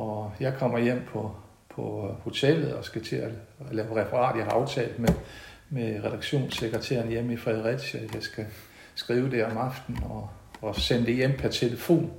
[0.00, 1.36] og jeg kommer hjem på,
[1.74, 3.30] på hotellet og skal til at
[3.70, 4.36] lave referat.
[4.36, 5.14] Jeg har aftalt med,
[5.70, 8.46] med redaktionssekretæren hjemme i Fredericia, at jeg skal
[8.94, 10.28] skrive det om aftenen og,
[10.60, 12.12] og sende det hjem per telefon.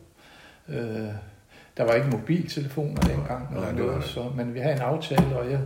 [0.70, 1.08] Øh,
[1.78, 5.52] der var ikke mobiltelefoner dengang, eller Nej, noget, så, men vi havde en aftale, og
[5.52, 5.60] jeg,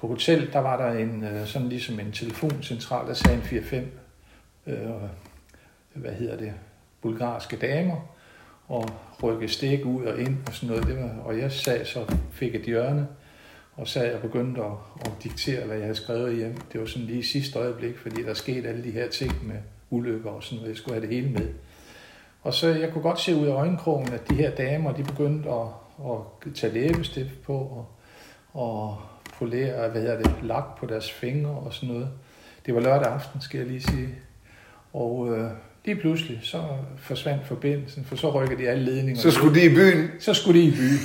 [0.00, 3.76] på hotel, der var der en, øh, sådan ligesom en telefoncentral, der sagde en 4-5
[4.66, 4.90] øh,
[5.94, 6.52] hvad hedder det,
[7.00, 8.14] bulgarske damer,
[8.68, 8.90] og
[9.22, 10.86] rykke stik ud og ind og sådan noget.
[10.86, 13.08] Det var, og jeg sad så, fik et hjørne,
[13.76, 16.56] og sad og begyndte at, at diktere, hvad jeg havde skrevet hjem.
[16.72, 19.56] Det var sådan lige sidste øjeblik, fordi der skete alle de her ting med
[19.90, 20.68] ulykker og sådan noget.
[20.68, 21.48] Jeg skulle have det hele med.
[22.42, 25.50] Og så jeg kunne godt se ud af øjenkrogen, at de her damer, de begyndte
[25.50, 25.66] at,
[26.04, 27.86] at tage læbestift på og,
[28.62, 28.98] og
[29.38, 32.08] polere, hvad hedder det, lak på deres fingre og sådan noget.
[32.66, 34.08] Det var lørdag aften, skal jeg lige sige.
[34.92, 35.50] Og øh,
[35.84, 36.62] lige pludselig, så
[36.98, 39.22] forsvandt forbindelsen, for så rykker de alle ledninger.
[39.22, 40.10] Så skulle de i byen?
[40.20, 40.98] Så skulle de i byen.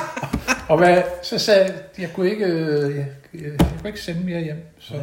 [0.70, 4.24] og hvad, så sagde jeg, jeg kunne ikke, øh, jeg, jeg, jeg kunne ikke sende
[4.24, 4.66] mere hjem.
[4.78, 5.02] Så, ja.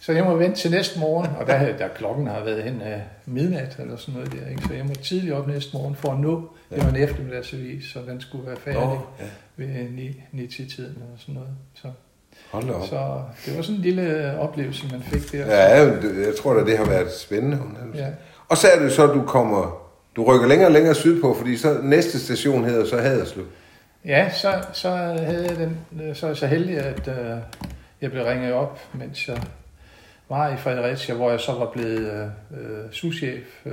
[0.00, 3.02] Så jeg må vente til næste morgen, og der, der klokken har været hen af
[3.26, 4.62] midnat eller sådan noget der, ikke?
[4.62, 6.50] så jeg må tidligt op næste morgen for at nå.
[6.70, 6.76] Ja.
[6.76, 9.24] Det var en eftermiddagsavis, så den skulle være færdig oh, ja.
[9.56, 9.66] ved
[10.32, 11.50] 9-10-tiden eller sådan noget.
[11.74, 11.88] Så.
[12.50, 12.86] Hold da op.
[12.86, 15.46] Så det var sådan en lille oplevelse, man fik der.
[15.46, 15.84] Ja,
[16.26, 17.58] jeg tror da, det har været spændende.
[17.94, 18.06] Ja.
[18.48, 21.56] Og så er det så, at du kommer, du rykker længere og længere sydpå, fordi
[21.56, 23.46] så næste station hedder så Haderslev.
[24.04, 25.78] Ja, så, så havde jeg den,
[26.14, 27.38] så er jeg så heldig, at uh,
[28.00, 29.42] jeg blev ringet op, mens jeg
[30.30, 33.72] var i Fredericia, hvor jeg så var blevet uh, souschef uh,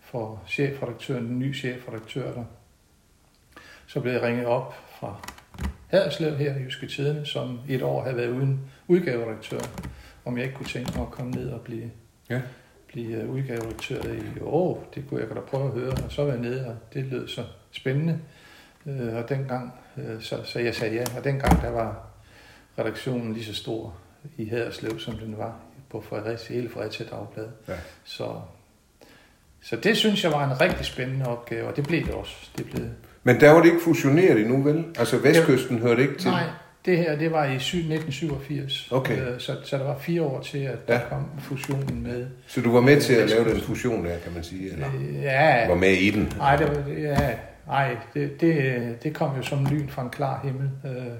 [0.00, 2.44] for chefredaktøren, den nye chefredaktør der.
[3.86, 5.20] Så blev jeg ringet op fra
[5.88, 9.60] Haderslev her i Jyske Tidene, som et år havde været uden udgaveredaktør,
[10.24, 11.90] om jeg ikke kunne tænke mig at komme ned og blive,
[12.30, 12.40] ja.
[12.88, 14.88] blive udgaveredaktør i år.
[14.94, 17.28] Det kunne jeg da prøve at høre, og så var jeg nede, og det lød
[17.28, 18.20] så spændende.
[18.86, 22.06] Øh, og dengang, øh, så, så jeg sagde ja, og dengang der var
[22.78, 23.94] redaktionen lige så stor
[24.36, 25.56] i Haderslev, som den var
[25.90, 27.48] på Fredericia, hele Fredericia Dagblad.
[27.68, 27.74] Ja.
[28.04, 28.40] Så,
[29.62, 32.50] så det synes jeg var en rigtig spændende opgave, og det blev det også.
[32.58, 32.86] Det blev,
[33.24, 34.84] men der var det ikke fusioneret endnu, vel?
[34.98, 36.30] Altså Vestkysten hørte ikke til?
[36.30, 36.44] Nej,
[36.84, 38.92] det her det var i 1987.
[38.92, 39.18] Okay.
[39.18, 40.94] Øh, så, så der var fire år til, at ja.
[40.94, 42.26] der kom fusionen med.
[42.46, 44.72] Så du var med til at lave den fusion der, kan man sige?
[44.72, 45.68] Eller øh, ja.
[45.68, 46.32] Var med i den?
[46.38, 47.34] Nej, det, var, ja,
[47.66, 50.70] nej det, det, det kom jo som lyn fra en klar himmel.
[50.84, 51.12] Øh,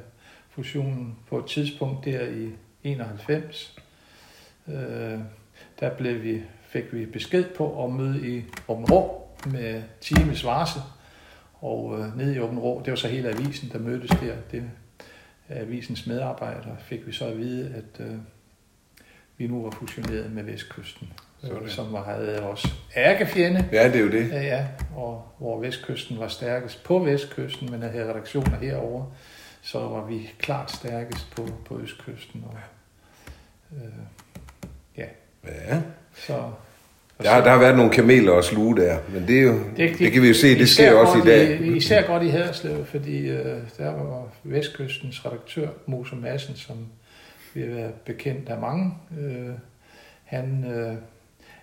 [0.50, 2.50] fusionen på et tidspunkt der i
[2.84, 3.76] 91.
[4.68, 5.18] Øh,
[5.80, 8.86] der blev vi, fik vi besked på at møde i Åben
[9.46, 10.82] med times varsel
[11.64, 14.34] og øh, nede i Åben Rå, det var så hele avisen, der mødtes der.
[14.50, 14.70] Det,
[15.48, 18.16] avisens medarbejdere fik vi så at vide, at øh,
[19.36, 21.12] vi nu var fusioneret med Vestkysten,
[21.44, 23.68] øh, som var, havde også ærkefjende.
[23.72, 24.30] Ja, det er jo det.
[24.30, 24.66] Ja, ja,
[24.96, 29.04] og hvor Vestkysten var stærkest på Vestkysten, men havde redaktioner herover,
[29.62, 32.44] så var vi klart stærkest på, på Østkysten.
[32.46, 32.54] Og,
[33.74, 33.90] øh,
[34.98, 35.06] ja.
[35.44, 35.80] Ja.
[36.14, 36.50] Så,
[37.22, 39.98] der, der har været nogle kameler og sluge der, men det, er jo, det, det,
[39.98, 41.60] det kan vi jo se, det sker også i dag.
[41.60, 43.36] I, især godt i Haderslev, fordi uh,
[43.78, 46.76] der var Vestkystens redaktør, Mose Madsen, som
[47.54, 48.94] vi har været bekendt af mange.
[49.10, 49.54] Uh,
[50.24, 50.96] han, uh,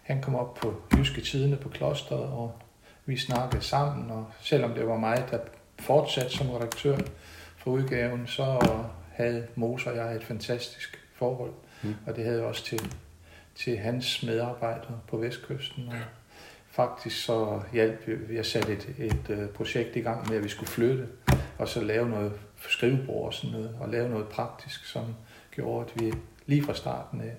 [0.03, 2.51] han kom op på Jyske Tidene på klosteret, og
[3.05, 5.37] vi snakkede sammen, og selvom det var mig, der
[5.79, 6.97] fortsat som redaktør
[7.57, 8.67] for udgaven, så
[9.13, 11.51] havde Mose og jeg et fantastisk forhold,
[11.83, 11.95] mm.
[12.07, 12.95] og det havde også til
[13.55, 15.83] til hans medarbejdere på Vestkysten.
[15.87, 15.95] Og
[16.69, 20.43] faktisk så hjalp vi, vi har sat et, et øh, projekt i gang med, at
[20.43, 21.07] vi skulle flytte,
[21.57, 22.31] og så lave noget
[22.69, 25.03] skrivebord og sådan noget, og lave noget praktisk, som
[25.51, 26.13] gjorde, at vi
[26.45, 27.33] lige fra starten af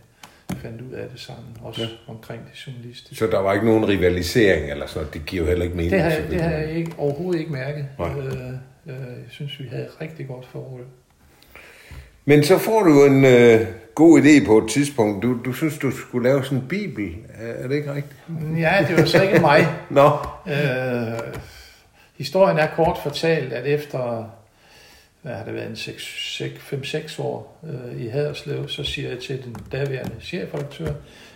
[0.57, 1.89] fandt ud af det sammen, også ja.
[2.07, 3.17] omkring det journalistiske.
[3.17, 5.07] Så der var ikke nogen rivalisering, eller så?
[5.13, 5.93] Det giver jo heller ikke mening.
[5.93, 7.87] Det har, det har jeg ikke, overhovedet ikke mærket.
[8.01, 8.07] Øh,
[8.87, 10.87] øh, jeg synes, vi havde et rigtig godt forhold.
[12.25, 15.23] Men så får du en øh, god idé på et tidspunkt.
[15.23, 17.17] Du, du synes, du skulle lave sådan en bibel.
[17.35, 18.17] Er, det ikke rigtigt?
[18.59, 19.67] Ja, det var så ikke mig.
[19.91, 20.11] Nå.
[20.47, 21.35] Øh,
[22.19, 24.25] historien er kort fortalt, at efter
[25.23, 29.57] hvad har det været, en 5-6 år øh, i Haderslev, så siger jeg til den
[29.73, 30.93] daværende chefredaktør,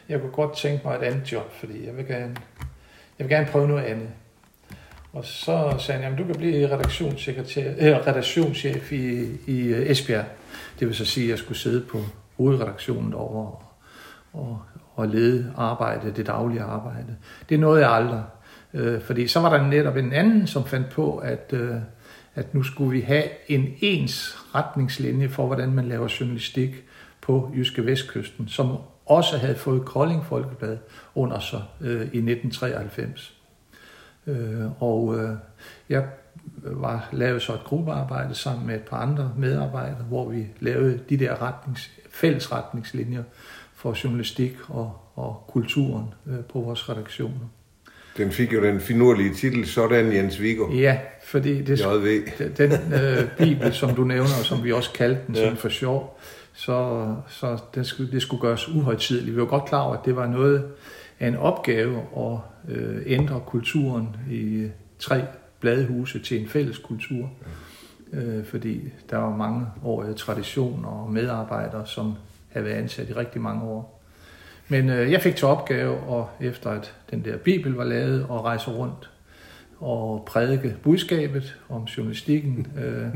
[0.09, 2.37] jeg kunne godt tænke mig et andet job, fordi jeg vil gerne,
[3.19, 4.09] jeg vil gerne prøve noget andet.
[5.17, 10.25] Og så sagde han, at du kan blive redaktionssekretær, øh, redaktionschef i, i øh, Esbjerg.
[10.81, 11.99] Det vil så sige, at jeg skulle sidde på
[12.37, 13.63] hovedredaktionen over og,
[14.33, 14.63] og,
[14.95, 17.17] og lede arbejde, det daglige arbejde.
[17.49, 18.23] Det nåede jeg aldrig.
[18.75, 21.75] Øh, fordi så var der netop en anden, som fandt på, at, øh,
[22.35, 26.85] at nu skulle vi have en ens retningslinje for, hvordan man laver journalistik
[27.21, 28.77] på Jyske Vestkysten, som
[29.07, 30.79] også havde fået Kolding Folkeblad
[31.15, 33.36] under sig øh, i 1993.
[34.27, 35.31] Øh, og øh,
[35.89, 36.05] jeg
[36.63, 41.17] var lavet så et gruppearbejde sammen med et par andre medarbejdere, hvor vi lavede de
[41.17, 43.23] der retnings, fælles retningslinjer
[43.75, 47.49] for journalistik og, og kulturen øh, på vores redaktioner.
[48.17, 50.73] Den fik jo den finurlige titel, Sådan Jens Viggo.
[50.73, 52.23] Ja, fordi det, JV.
[52.57, 55.53] den øh, bibel, som du nævner, og som vi også kaldte den ja.
[55.53, 56.19] for sjov,
[56.53, 59.37] så, så det, skulle, det skulle gøres uhøjtidligt.
[59.37, 60.65] Vi var godt klar over, at det var noget
[61.21, 65.25] af en opgave at øh, ændre kulturen i øh, tre
[65.61, 67.31] bladhuse til en fælles kultur.
[68.13, 72.15] Øh, fordi der var mange år traditioner og medarbejdere, som
[72.49, 74.03] havde været ansat i rigtig mange år.
[74.69, 78.45] Men øh, jeg fik til opgave, og efter at den der bibel var lavet, at
[78.45, 79.11] rejse rundt
[79.81, 82.67] og prædike budskabet om journalistikken.
[82.79, 83.09] Øh,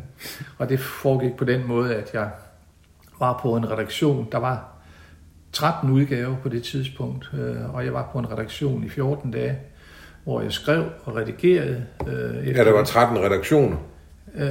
[0.59, 2.31] og det foregik på den måde, at jeg
[3.19, 4.29] var på en redaktion.
[4.33, 4.80] Der var
[5.53, 9.59] 13 udgaver på det tidspunkt, øh, og jeg var på en redaktion i 14 dage,
[10.25, 11.85] hvor jeg skrev og redigerede.
[12.09, 13.77] Øh, ja, der var 13 redaktioner.
[14.35, 14.45] Øh,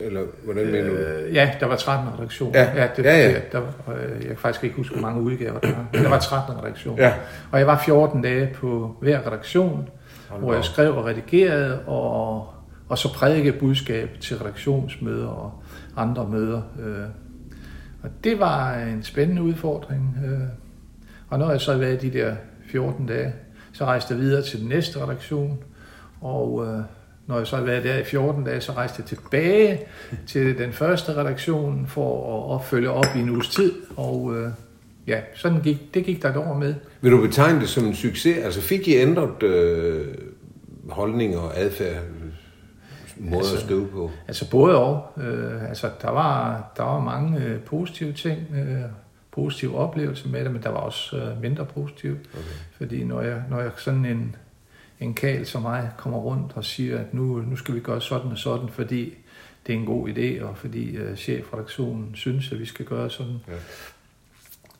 [0.00, 0.94] Eller hvordan mener du?
[0.94, 2.60] Øh, ja, der var 13 redaktioner.
[2.60, 3.40] Ja, ja, det, ja, ja.
[3.52, 5.86] Der, øh, jeg kan faktisk ikke huske, hvor mange udgaver der var.
[5.92, 7.04] Der var 13 redaktioner.
[7.04, 7.12] Ja.
[7.50, 9.88] Og jeg var 14 dage på hver redaktion,
[10.28, 12.46] Hold hvor jeg skrev og redigerede, og,
[12.88, 15.52] og så prædike budskab til redaktionsmøder og
[15.96, 16.62] andre møder.
[16.78, 17.23] Øh.
[18.04, 20.16] Og det var en spændende udfordring.
[20.24, 20.38] Øh.
[21.28, 22.34] Og når jeg så havde været de der
[22.66, 23.32] 14 dage,
[23.72, 25.58] så rejste jeg videre til den næste redaktion,
[26.20, 26.80] og øh,
[27.26, 29.80] når jeg så havde været der i 14 dage, så rejste jeg tilbage
[30.26, 34.50] til den første redaktion for at, følge op i en uges tid, og øh,
[35.06, 36.74] ja, sådan gik, det gik der et år med.
[37.00, 38.36] Vil du betegne det som en succes?
[38.44, 40.06] Altså fik I ændret øh,
[40.88, 42.02] holdninger og adfærd,
[43.16, 44.10] måde altså, at skrive på?
[44.28, 45.12] Altså både og.
[45.16, 48.80] Øh, altså der var, der var mange øh, positive ting, øh,
[49.30, 52.18] positive oplevelser med det, men der var også øh, mindre positive.
[52.32, 52.42] Okay.
[52.76, 54.36] Fordi når jeg, når jeg sådan en,
[55.00, 58.30] en kal som mig kommer rundt og siger, at nu, nu skal vi gøre sådan
[58.30, 59.14] og sådan, fordi
[59.66, 63.36] det er en god idé, og fordi øh, chefredaktionen synes, at vi skal gøre sådan,
[63.48, 63.52] Ja.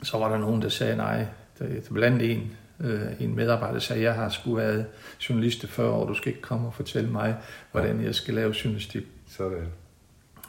[0.03, 1.27] så var der nogen, der sagde nej.
[1.59, 2.53] Der, der blandt en,
[2.85, 4.87] øh, en medarbejder sagde, jeg har sgu været
[5.29, 7.37] journalist i 40 år, du skal ikke komme og fortælle mig,
[7.73, 9.03] hvordan jeg skal lave journalistik.
[9.29, 9.67] Sådan.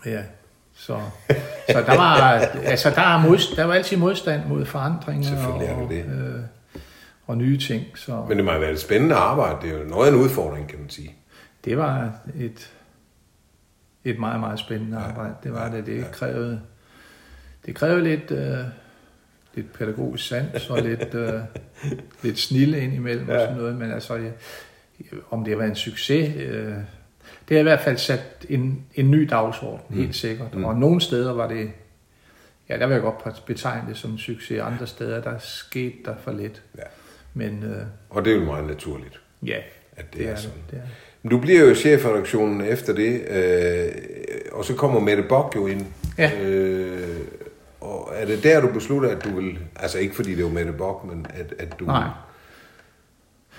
[0.05, 0.23] Ja,
[0.73, 0.99] så,
[1.69, 2.17] så der var,
[2.63, 6.05] altså der, er modst, der var altid modstand mod forandringer Selvfølgelig er der og, det.
[6.05, 6.39] Øh,
[7.27, 7.85] og nye ting.
[7.95, 9.57] Så Men det må have været et spændende arbejde.
[9.61, 11.15] Det er jo noget af en udfordring, kan man sige.
[11.65, 12.71] det var et,
[14.03, 15.33] et meget, meget spændende arbejde.
[15.43, 15.85] Det var ja, det.
[15.85, 16.03] Det ja.
[16.11, 16.61] krævede,
[17.65, 18.57] det krævede lidt, øh,
[19.55, 21.33] lidt pædagogisk sans og lidt, øh,
[22.23, 23.33] lidt snille indimellem ja.
[23.33, 23.75] og sådan noget.
[23.75, 24.31] Men altså, jeg,
[25.29, 26.35] om det var en succes...
[26.35, 26.73] Øh,
[27.49, 29.97] det har i hvert fald sat en, en ny dagsorden, mm.
[29.97, 30.55] helt sikkert.
[30.55, 30.65] Mm.
[30.65, 31.71] Og nogle steder var det,
[32.69, 34.61] ja, der vil jeg godt betegne det som en succes.
[34.61, 36.61] Andre steder, der skete der for lidt.
[36.77, 36.83] Ja.
[37.33, 39.57] Men øh, Og det er jo meget naturligt, ja,
[39.95, 40.57] at det, det er, er sådan.
[40.57, 40.71] det.
[40.71, 40.87] det er.
[41.23, 43.91] Men du bliver jo chefredaktionen efter det, øh,
[44.51, 45.85] og så kommer Mette Bock jo ind.
[46.17, 46.41] Ja.
[46.41, 47.19] Øh,
[47.85, 49.59] og er det der, du beslutter, at du vil...
[49.75, 52.07] Altså ikke fordi det var Mette Bock, men at, at du Nej.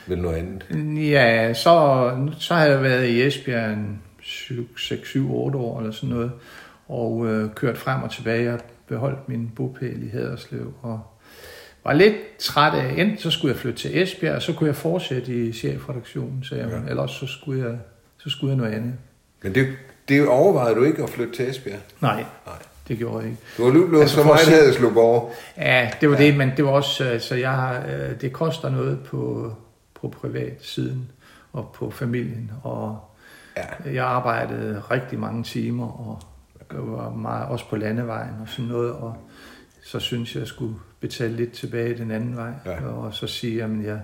[0.06, 0.64] vil noget andet.
[1.10, 4.02] Ja, så, så har jeg været i Esbjerg en
[4.76, 6.32] 6, 7, 8 år eller sådan noget,
[6.88, 8.44] og øh, kørt frem og tilbage.
[8.50, 8.58] Jeg
[8.88, 11.00] beholdt min bopæl i Haderslev, og
[11.84, 14.76] var lidt træt af, enten så skulle jeg flytte til Esbjerg, og så kunne jeg
[14.76, 16.76] fortsætte i chefredaktionen, så jeg, Ja.
[16.76, 16.82] ja.
[16.88, 17.78] eller også så skulle jeg,
[18.18, 18.94] så skulle jeg noget andet.
[19.42, 19.66] Men det,
[20.08, 21.78] det overvejede du ikke at flytte til Esbjerg?
[22.00, 22.54] Nej, Nej.
[22.88, 23.38] Det gjorde jeg ikke.
[23.58, 26.22] Du har lige blevet Altså, så meget se- Haderslev Ja, det var ja.
[26.26, 29.52] det, men det var også, altså jeg har, øh, det koster noget på,
[30.00, 31.08] på privat siden
[31.52, 32.98] og på familien, og
[33.56, 33.92] Ja.
[33.92, 36.22] jeg arbejdede rigtig mange timer, og
[36.70, 39.16] var meget, også på landevejen og sådan noget, og
[39.82, 42.86] så synes jeg, jeg skulle betale lidt tilbage den anden vej, Ja.
[42.86, 44.00] og så sige, at jeg,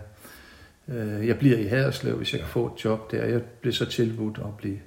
[0.89, 3.25] øh, jeg bliver i Haderslev, hvis jeg kan få et job der.
[3.25, 4.79] Jeg blev så tilbudt at blive,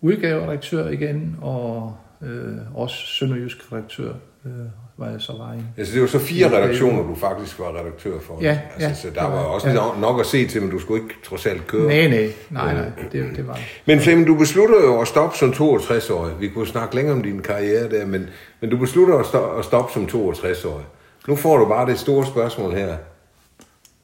[0.00, 4.12] udgaveredaktør igen, og øh, også sønderjysk redaktør
[4.46, 4.52] øh,
[4.96, 5.58] var jeg så var i.
[5.78, 8.38] Altså det var så fire redaktioner, du faktisk var redaktør for.
[8.42, 10.00] Ja, altså, ja, Så der var var- også ja.
[10.00, 11.86] nok at se til, men du skulle ikke trods alt køre.
[11.88, 15.50] Nej, nej, nej, nej, det, det var Men Flemming, du beslutter jo at stoppe som
[15.50, 16.32] 62-årig.
[16.40, 18.26] Vi kunne snakke længere om din karriere der, men,
[18.60, 20.84] men du beslutter at, sto- at stoppe som 62-årig.
[21.28, 22.96] Nu får du bare det store spørgsmål her.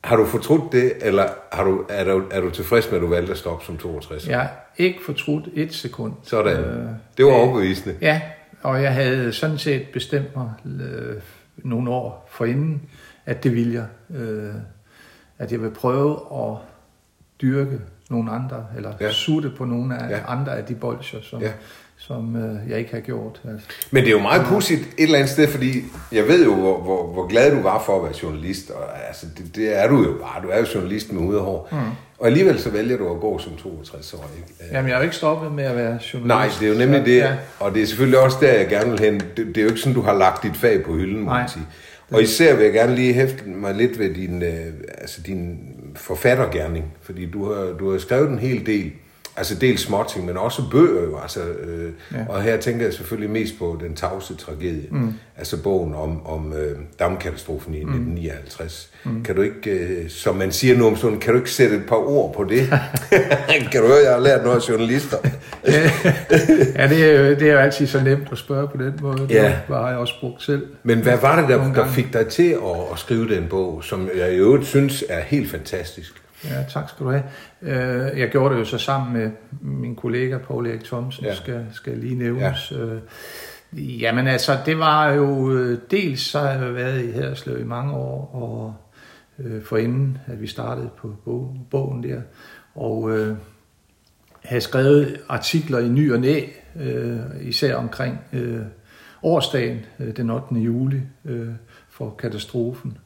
[0.05, 3.09] Har du fortrudt det, eller har du, er, du, er du tilfreds med, at du
[3.09, 6.13] valgte at stoppe som 62 Jeg har ikke fortrudt et sekund.
[6.23, 6.57] Sådan.
[6.57, 6.87] Øh,
[7.17, 7.97] det var overbevisende.
[8.01, 8.21] Ja,
[8.63, 10.51] og jeg havde sådan set bestemt mig
[10.81, 11.15] øh,
[11.57, 12.83] nogle år forinden,
[13.27, 14.19] at det ville jeg.
[14.21, 14.55] Øh,
[15.39, 16.57] at jeg vil prøve at
[17.43, 17.81] dyrke
[18.11, 19.11] nogle andre, eller Ja.
[19.13, 20.33] sutte på nogle af ja.
[20.33, 21.53] andre af de bolcher, som, Ja.
[21.97, 23.41] Som øh, jeg ikke har gjort.
[23.51, 23.67] Altså.
[23.91, 25.83] Men det er jo meget pudsigt et eller andet sted, fordi
[26.13, 28.71] jeg ved jo, hvor, hvor, hvor glad du var for at være journalist.
[28.71, 30.43] Og altså, det, det er du jo bare.
[30.43, 31.69] Du er jo journalist med hud og hår.
[31.73, 31.79] Mm.
[32.19, 34.31] Og alligevel så vælger du at gå som 62 år.
[34.37, 34.75] Ikke?
[34.75, 36.27] Jamen, jeg har jo ikke stoppet med at være journalist.
[36.27, 37.33] Nej, det er jo nemlig Så, det, Ja.
[37.61, 39.21] og det er selvfølgelig også der, jeg gerne vil hen.
[39.37, 41.49] Det, det er jo ikke sådan, du har lagt dit fag på hylden, må man
[41.49, 41.67] sige.
[42.11, 44.67] Og især vil jeg gerne lige hæfte mig lidt ved din, øh,
[44.99, 45.59] altså din
[45.97, 48.93] forfattergærning, fordi du har, du har skrevet en hel del,
[49.37, 52.19] altså dels småting, men også bøger jo, altså, øh, ja.
[52.29, 55.15] Og her tænker jeg selvfølgelig mest på Den tavse tragedie, mm.
[55.37, 58.91] altså bogen om, om øh, damkatastrofen i 1959.
[59.05, 59.23] Mm.
[59.23, 61.87] Kan du ikke, øh, som man siger nu om sådan, kan du ikke sætte et
[61.89, 62.69] par ord på det?
[63.73, 65.17] kan du høre, jeg har lært noget af journalister?
[66.79, 69.27] ja, det er, jo, det er jo altid så nemt at spørge på den måde.
[69.31, 69.45] Ja.
[69.45, 70.67] Det har jeg også brugt selv.
[70.83, 74.09] Men hvad var det, der, der fik dig til at, at skrive den bog, som
[74.17, 76.24] jeg i øvrigt synes er helt fantastisk?
[76.51, 77.23] Ja, tak skal du have.
[77.63, 79.31] Øh, Jeg gjorde det jo så sammen med
[79.61, 81.35] min kollega Paul Erik Thomsen, Ja.
[81.35, 82.73] skal, skal lige nævnes.
[82.73, 82.77] Ja.
[83.77, 87.93] Jamen altså, det var jo øh, dels så har jeg været i Haderslev i mange
[87.93, 88.75] år, og
[89.39, 92.21] øh, forinden, at vi startede på bog, bogen der,
[92.75, 93.37] og øh,
[94.45, 96.41] havde skrevet artikler i ny og næ,
[96.81, 98.61] øh, især omkring øh,
[99.23, 100.55] årsdagen øh, den 8.
[100.55, 101.49] juli øh,
[101.91, 102.99] for katastrofen.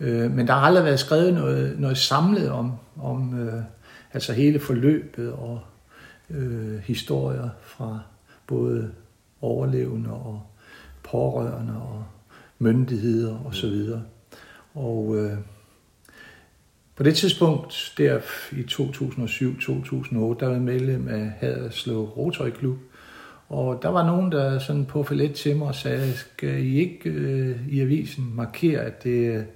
[0.00, 3.62] Øh, men der har aldrig været skrevet noget, noget samlet om, om øh,
[4.12, 5.60] altså hele forløbet og
[6.30, 8.00] øh, historier fra
[8.46, 8.90] både
[9.40, 10.42] overlevende og
[11.02, 12.04] pårørende og
[12.58, 14.02] myndigheder og så videre.
[14.74, 15.38] Og øh,
[16.96, 18.18] på det tidspunkt, der
[18.52, 22.76] i 2007-2008, der var jeg medlem af Haderslev Rotary Klub,
[23.48, 27.10] og der var nogen, der sådan på lidt til mig og sagde, skal I ikke
[27.10, 29.46] øh, i avisen markere, at det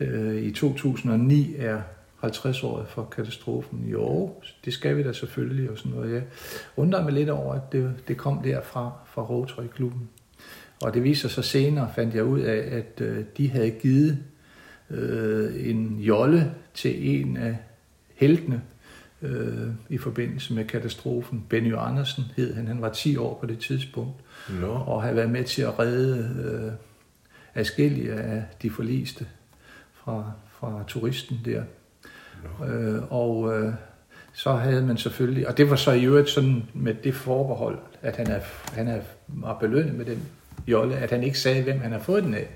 [0.00, 1.80] øh, i 2009 er
[2.24, 3.84] 50-året for katastrofen?
[3.84, 4.34] Jo,
[4.64, 6.14] det skal vi da selvfølgelig, og sådan noget.
[6.14, 6.22] Jeg
[6.76, 10.08] undrer mig lidt over, at det, det kom derfra, fra Rotary Klubben.
[10.82, 14.18] Og det viser sig senere, fandt jeg ud af, at øh, de havde givet
[14.90, 17.56] øh, en jolle til en af
[18.14, 18.62] heltene
[19.22, 21.44] øh, i forbindelse med katastrofen.
[21.48, 24.20] Benny Andersen hed han, han var 10 år på det tidspunkt,
[24.60, 24.66] Nå.
[24.66, 26.72] og havde været med til at redde øh,
[27.54, 29.26] adskillige af de forliste
[30.06, 31.62] fra, fra turisten der.
[32.66, 33.72] Øh, og øh,
[34.32, 38.16] så havde man selvfølgelig, og det var så i øvrigt sådan med det forbehold, at
[38.16, 38.40] han, er,
[38.72, 40.28] han er, var belønnet med den
[40.66, 42.48] jolle, at han ikke sagde, hvem han har fået den af.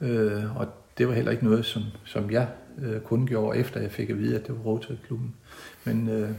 [0.00, 0.66] Øh, og
[0.98, 4.18] det var heller ikke noget, som, som jeg øh, kun gjorde, efter jeg fik at
[4.18, 5.34] vide, at det var Rotary-klubben.
[5.84, 6.30] Men øh,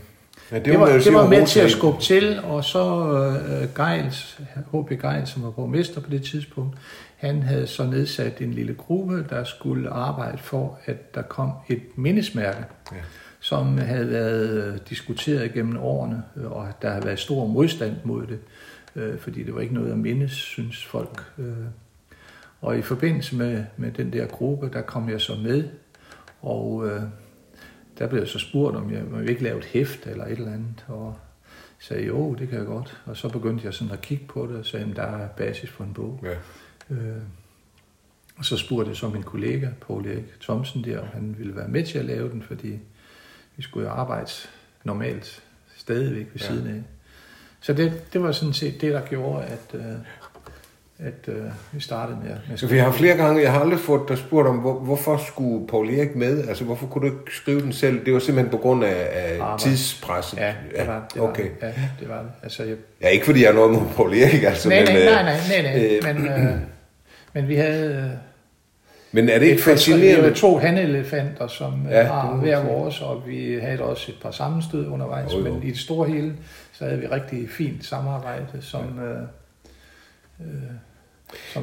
[0.51, 3.85] Ja, det, var, man jo det var med til at skubbe til, og så øh,
[3.85, 4.89] Geils, H.P.
[5.01, 6.77] Geils, som var borgmester på det tidspunkt,
[7.17, 11.81] han havde så nedsat en lille gruppe, der skulle arbejde for, at der kom et
[11.95, 12.95] mindesmærke, Ja.
[12.97, 13.01] ja.
[13.39, 18.27] som havde været øh, diskuteret gennem årene, øh, og der havde været stor modstand mod
[18.27, 18.39] det,
[18.95, 21.23] øh, fordi det var ikke noget at mindes, synes folk.
[21.37, 21.47] Øh.
[22.61, 25.63] Og i forbindelse med, med den der gruppe, der kom jeg så med,
[26.41, 27.01] og øh,
[27.99, 30.31] der blev jeg så spurgt, om jeg, om jeg ikke lave et hæft eller et
[30.31, 31.15] eller andet, og
[31.79, 33.01] sagde, jo, det kan jeg godt.
[33.05, 35.69] Og så begyndte jeg sådan at kigge på det, og sagde, at der er basis
[35.69, 36.23] for en bog.
[36.23, 36.35] Ja.
[36.95, 37.21] Øh,
[38.37, 41.67] og så spurgte jeg så min kollega, Paul Erik Thomsen der, om han ville være
[41.67, 42.79] med til at lave den, fordi
[43.55, 44.31] vi skulle jo arbejde
[44.83, 45.43] normalt
[45.77, 46.47] stadigvæk ved ja.
[46.47, 46.83] siden af.
[47.61, 49.95] Så det, det var sådan set det, der gjorde, at, øh,
[51.05, 54.01] at øh, vi startede med, med Så vi har flere gange, jeg har aldrig fået
[54.09, 56.47] dig spurgt om, hvor, hvorfor skulle Paul Erik med?
[56.47, 58.05] Altså, hvorfor kunne du ikke skrive den selv?
[58.05, 59.63] Det var simpelthen på grund af, af Arbejde.
[59.63, 60.37] tidspresset.
[60.37, 61.21] Ja, det var det.
[61.21, 61.49] okay.
[61.61, 62.31] Var, ja, det var det.
[62.43, 64.69] Altså, jeg, Ja, ikke fordi jeg har noget mod Paul Erik, altså.
[64.69, 66.53] nej, men, nej, øh, nej, nej, nej, nej, øh, men, øh,
[67.33, 67.95] men vi havde...
[67.95, 68.17] Øh,
[69.11, 70.33] Men er det ikke Vi havde fascinerende?
[70.33, 74.87] to hanelefanter, som Ja, ja, har hver vores, og vi havde også et par sammenstød
[74.87, 75.43] undervejs, Jo, jo.
[75.53, 76.33] men i det store hele,
[76.73, 79.05] så havde vi rigtig fint samarbejde, som, ja.
[79.05, 79.17] øh,
[80.41, 80.47] øh,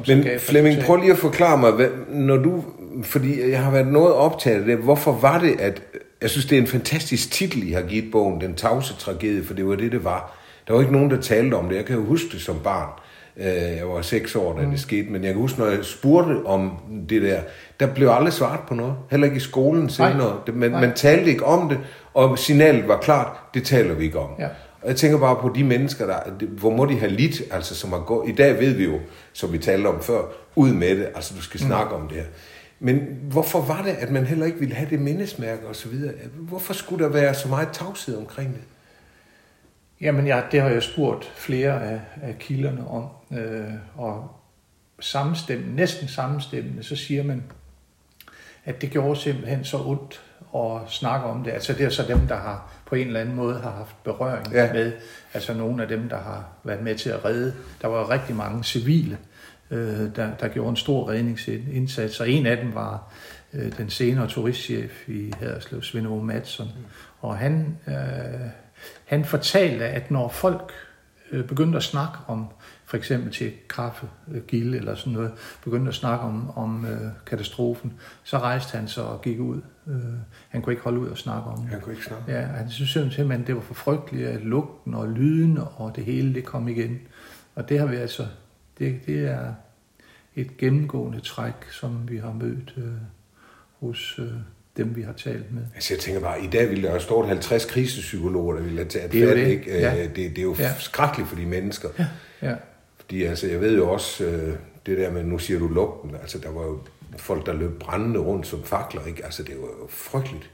[0.07, 2.63] Men Flemming, prøv lige at forklare mig, hvad, når du,
[3.03, 5.81] fordi jeg har været noget optaget af det, hvorfor var det, at,
[6.21, 9.53] jeg synes, det er en fantastisk titel, I har givet bogen, Den tavse tragedie, for
[9.53, 10.37] det var det, det var.
[10.67, 11.75] Der var ikke nogen, der talte om det.
[11.75, 12.87] Jeg kan jo huske det som barn.
[13.37, 13.45] Øh,
[13.77, 16.71] jeg var seks år, da det skete, men jeg kan huske, når jeg spurgte om
[17.09, 17.39] det der,
[17.79, 18.93] der blev aldrig svaret på noget.
[19.11, 20.37] Heller ikke i skolen senere.
[20.45, 21.79] Det- Man, man talte ikke om det,
[22.13, 24.29] og signalet var klart, det taler vi ikke om.
[24.39, 24.47] Ja.
[24.81, 27.91] Og jeg tænker bare på de mennesker, der, hvor må de have lidt, altså som
[27.91, 28.99] har gået, i dag ved vi jo,
[29.33, 30.21] som vi talte om før,
[30.55, 32.25] ud med det, altså du skal snakke om det her.
[32.79, 36.13] Men hvorfor var det, at man heller ikke ville have det mindesmærke og så videre?
[36.35, 38.61] Hvorfor skulle der være så meget tavshed omkring det?
[40.01, 43.07] Jamen, ja, det har jeg spurgt flere af, af kilderne om,
[43.37, 43.63] øh,
[43.95, 44.31] og
[44.99, 47.43] sammenstemmende, næsten sammenstemmende, så siger man,
[48.65, 50.21] at det gjorde simpelthen så ondt
[50.55, 51.51] at snakke om det.
[51.51, 54.51] Altså det er så dem, der har på en eller anden måde har haft berøring
[54.53, 54.73] Ja.
[54.73, 54.91] med,
[55.33, 57.53] altså nogle af dem, der har været med til at redde.
[57.81, 59.17] Der var rigtig mange civile,
[59.71, 63.13] øh, der, der gjorde en stor redningsindsats, og en af dem var
[63.53, 66.67] øh, den senere turistchef i Haderslev, Svend Ove Madsen.
[67.21, 67.93] Og han, øh,
[69.05, 70.71] han fortalte, at når folk
[71.31, 72.47] øh, begyndte at snakke om,
[72.85, 75.31] for eksempel til kaffe, øh, gilde eller sådan noget,
[75.63, 79.61] begyndte at snakke om, om øh, katastrofen, så rejste han sig og gik ud.
[79.91, 79.97] Øh,
[80.49, 81.71] han kunne ikke holde ud og snakke om det.
[81.71, 82.31] Jeg kunne ikke snakke.
[82.31, 86.33] Ja, han synes simpelthen, det var for frygteligt, at lugten og lyden og det hele,
[86.33, 86.99] det kom igen.
[87.55, 88.27] Og det har vi altså,
[88.79, 89.53] det, det er
[90.35, 92.83] et gennemgående træk, som vi har mødt øh,
[93.79, 94.27] hos øh,
[94.77, 95.61] dem, vi har talt med.
[95.75, 98.89] Altså jeg tænker bare, i dag ville der jo stå 50 krisepsykologer, der ville have
[98.89, 99.47] taget Det er det.
[99.47, 99.71] ikke?
[99.79, 99.93] Ja.
[100.03, 100.73] Øh, Det, det er jo Ja.
[100.79, 101.89] skrækkeligt for de mennesker.
[102.41, 102.55] Ja,
[102.99, 106.37] Fordi altså, jeg ved jo også, øh, det der med, nu siger du lugten, altså
[106.39, 106.79] der var jo
[107.17, 109.25] folk, der løb brændende rundt som fakler, ikke?
[109.25, 110.49] Altså det var jo frygteligt.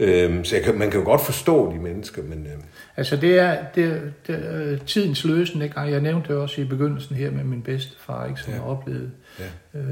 [0.00, 2.52] Øhm, så jeg kan, man kan jo godt forstå de mennesker, men øh,
[2.96, 5.80] altså det er, det, det, øh, tidens løsen, ikke?
[5.80, 8.60] jeg nævnte det også i begyndelsen her med min bedstefar, ikke, som Ja.
[8.70, 9.86] oplevet ja, øh,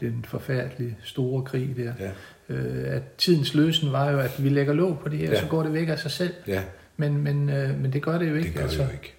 [0.00, 1.92] den forfærdelige store krig der.
[2.00, 2.10] ja,
[2.48, 5.32] Øh, at tidens løsen var jo, at vi lægger låg på det her, Ja.
[5.34, 5.40] ja.
[5.40, 6.34] så går det væk af sig selv.
[6.46, 6.62] ja,
[6.96, 8.48] Men, men, øh, men det gør det jo ikke.
[8.48, 8.78] det gør altså.
[8.82, 9.14] det jo ikke.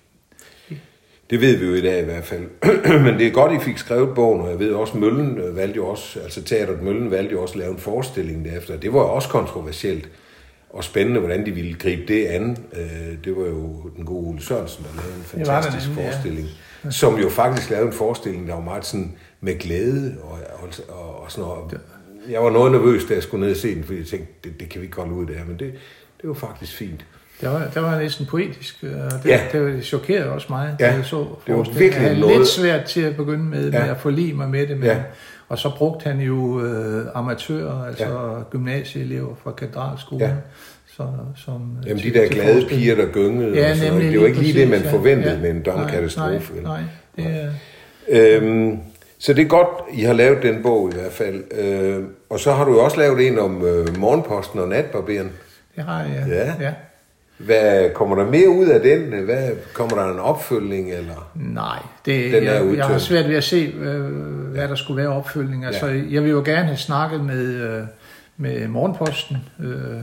[1.34, 2.44] Det ved vi jo i dag i hvert fald.
[3.06, 5.76] Men det er godt, I fik skrevet bogen, og jeg ved også, Møllen øh, valgte
[5.76, 8.78] jo også, altså teateret Møllen valgte jo også at lave en forestilling derefter.
[8.78, 10.10] Det var jo også kontroversielt
[10.70, 12.58] og spændende, hvordan de ville gribe det an.
[12.74, 16.06] Øh, Det var jo den gode Ole Sørensen, der lavede en Det fantastisk ja.
[16.06, 16.48] forestilling.
[16.90, 21.24] Som jo faktisk lavede en forestilling, der var meget sådan med glæde og, og, og,
[21.24, 21.80] og sådan noget.
[22.30, 24.60] Jeg var noget nervøs, da jeg skulle ned og se den, fordi jeg tænkte, det,
[24.60, 25.74] det kan vi ikke holde ud det her, men det,
[26.22, 27.06] det var faktisk fint.
[27.44, 28.90] Det var, det var næsten poetisk, og
[29.24, 29.40] det, Ja.
[29.54, 29.60] ja.
[29.60, 32.84] det chokerede også mig, Ja, da jeg så det var virkelig Jeg noget- lidt svært
[32.86, 33.92] til at begynde med, med Ja.
[33.92, 34.94] at forlige mig med det, men, Ja.
[34.96, 35.02] ja.
[35.50, 38.44] og så brugte han jo øh, amatører, altså ja.
[38.52, 40.28] gymnasieelever fra katedralskolen.
[40.28, 40.32] Ja.
[40.98, 41.08] Så,
[41.46, 42.68] som, øh, Jamen de der glade forestillingen.
[42.80, 44.12] piger, der gyngede, Ja, og sådan noget.
[44.12, 44.92] det var ikke lige det, man ja.
[44.92, 45.40] forventede Ja.
[45.42, 46.54] med en Nej, domkatastrofe.
[46.64, 46.82] Nej, nej,
[47.16, 48.38] det er...
[48.42, 48.80] Øhm,
[49.20, 51.44] så det er godt, I har lavet den bog i hvert fald.
[51.60, 55.32] Øh, og så har du jo også lavet en om øh, morgenposten og natbarberen.
[55.76, 56.66] Det har jeg, Ja.
[56.66, 56.74] ja.
[57.38, 59.24] Hvad kommer der mere ud af den?
[59.26, 60.92] Hvad, kommer der en opfølgning?
[60.92, 61.32] Eller?
[61.36, 64.02] Nej, det, Den er jeg, jeg har svært ved at se, øh,
[64.52, 65.66] hvad der skulle være opfølgning.
[65.66, 66.04] Altså, Ja.
[66.10, 67.84] Jeg vil jo gerne have snakket med, øh,
[68.38, 70.00] med Morgenposten, øh,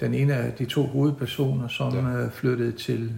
[0.00, 2.22] den ene af de to hovedpersoner, som Ja.
[2.22, 3.12] øh, flyttede til,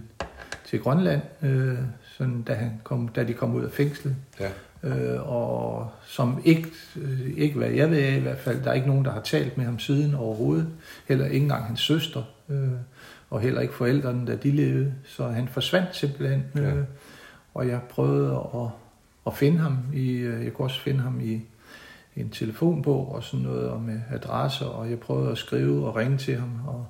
[0.69, 1.73] til Grønland, øh,
[2.17, 4.15] sådan, da, han kom, da de kom ud af fængslet.
[4.39, 4.47] Ja.
[4.83, 6.67] Øh, og som ikke,
[7.01, 9.21] øh, ikke hvad jeg ved af i hvert fald, der er ikke nogen, der har
[9.21, 10.67] talt med ham siden overhovedet.
[11.07, 12.57] Heller ikke engang hans søster, øh,
[13.33, 14.93] og heller ikke forældrene, da de levede.
[15.05, 16.43] Så han forsvandt simpelthen.
[16.57, 16.71] Øh, Ja.
[17.53, 18.69] Og jeg prøvede at,
[19.27, 21.41] at finde ham i, øh, jeg kunne også finde ham i
[22.15, 26.17] en telefonbog og sådan noget, og med adresser, og jeg prøvede at skrive og ringe
[26.17, 26.85] til ham, og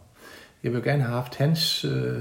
[0.64, 2.18] jeg ville gerne have haft hans øh,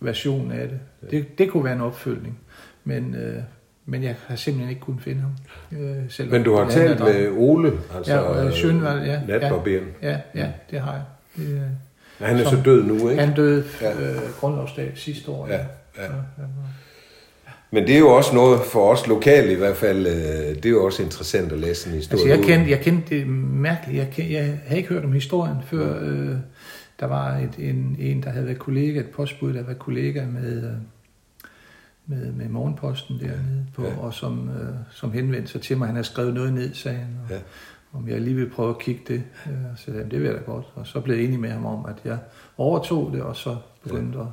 [0.00, 0.80] version af det.
[1.10, 1.38] det.
[1.38, 2.38] Det kunne være en opfølgning,
[2.84, 3.42] men, øh,
[3.86, 5.32] men jeg har simpelthen ikke kunnet finde ham.
[5.78, 7.28] Øh, selv Men du har talt med.
[7.36, 9.20] Ole, altså Ja, øh, Sjønvald, ja.
[9.26, 9.86] natbarberen.
[10.02, 11.02] Ja, ja, det har jeg.
[11.36, 11.60] Det, øh,
[12.20, 12.26] Ja.
[12.26, 13.22] Han er Som- så død nu, ikke?
[13.22, 13.92] han døde Ja.
[13.92, 15.46] øh, grundlovsdag sidste år.
[15.48, 15.62] Ja, ja.
[15.98, 16.04] ja,
[16.38, 16.42] ja.
[17.70, 20.06] Men det er jo også noget for os lokale i hvert fald.
[20.06, 20.14] Øh,
[20.56, 22.32] det er jo også interessant at læse en historie.
[22.32, 23.98] Altså, jeg kendte, jeg kendte det mærkeligt.
[23.98, 26.36] Jeg, kendte, jeg havde ikke hørt om historien, før øh,
[27.00, 30.56] der var et, en, en, der havde været kollega, et postbud, der været kollega med,
[30.64, 30.70] øh,
[32.06, 33.96] med, med morgenposten dernede, på, Ja.
[33.98, 35.86] og som, øh, som henvendte sig til mig.
[35.86, 37.40] Han havde skrevet noget ned, sagde han, og, Ja.
[37.96, 39.22] Om jeg lige ville prøve at kigge det.
[39.46, 40.66] Øh, så jeg, det vil jeg da godt.
[40.74, 42.18] Og så blev jeg enig med ham om, at jeg
[42.58, 44.26] overtog det, og så begyndte at...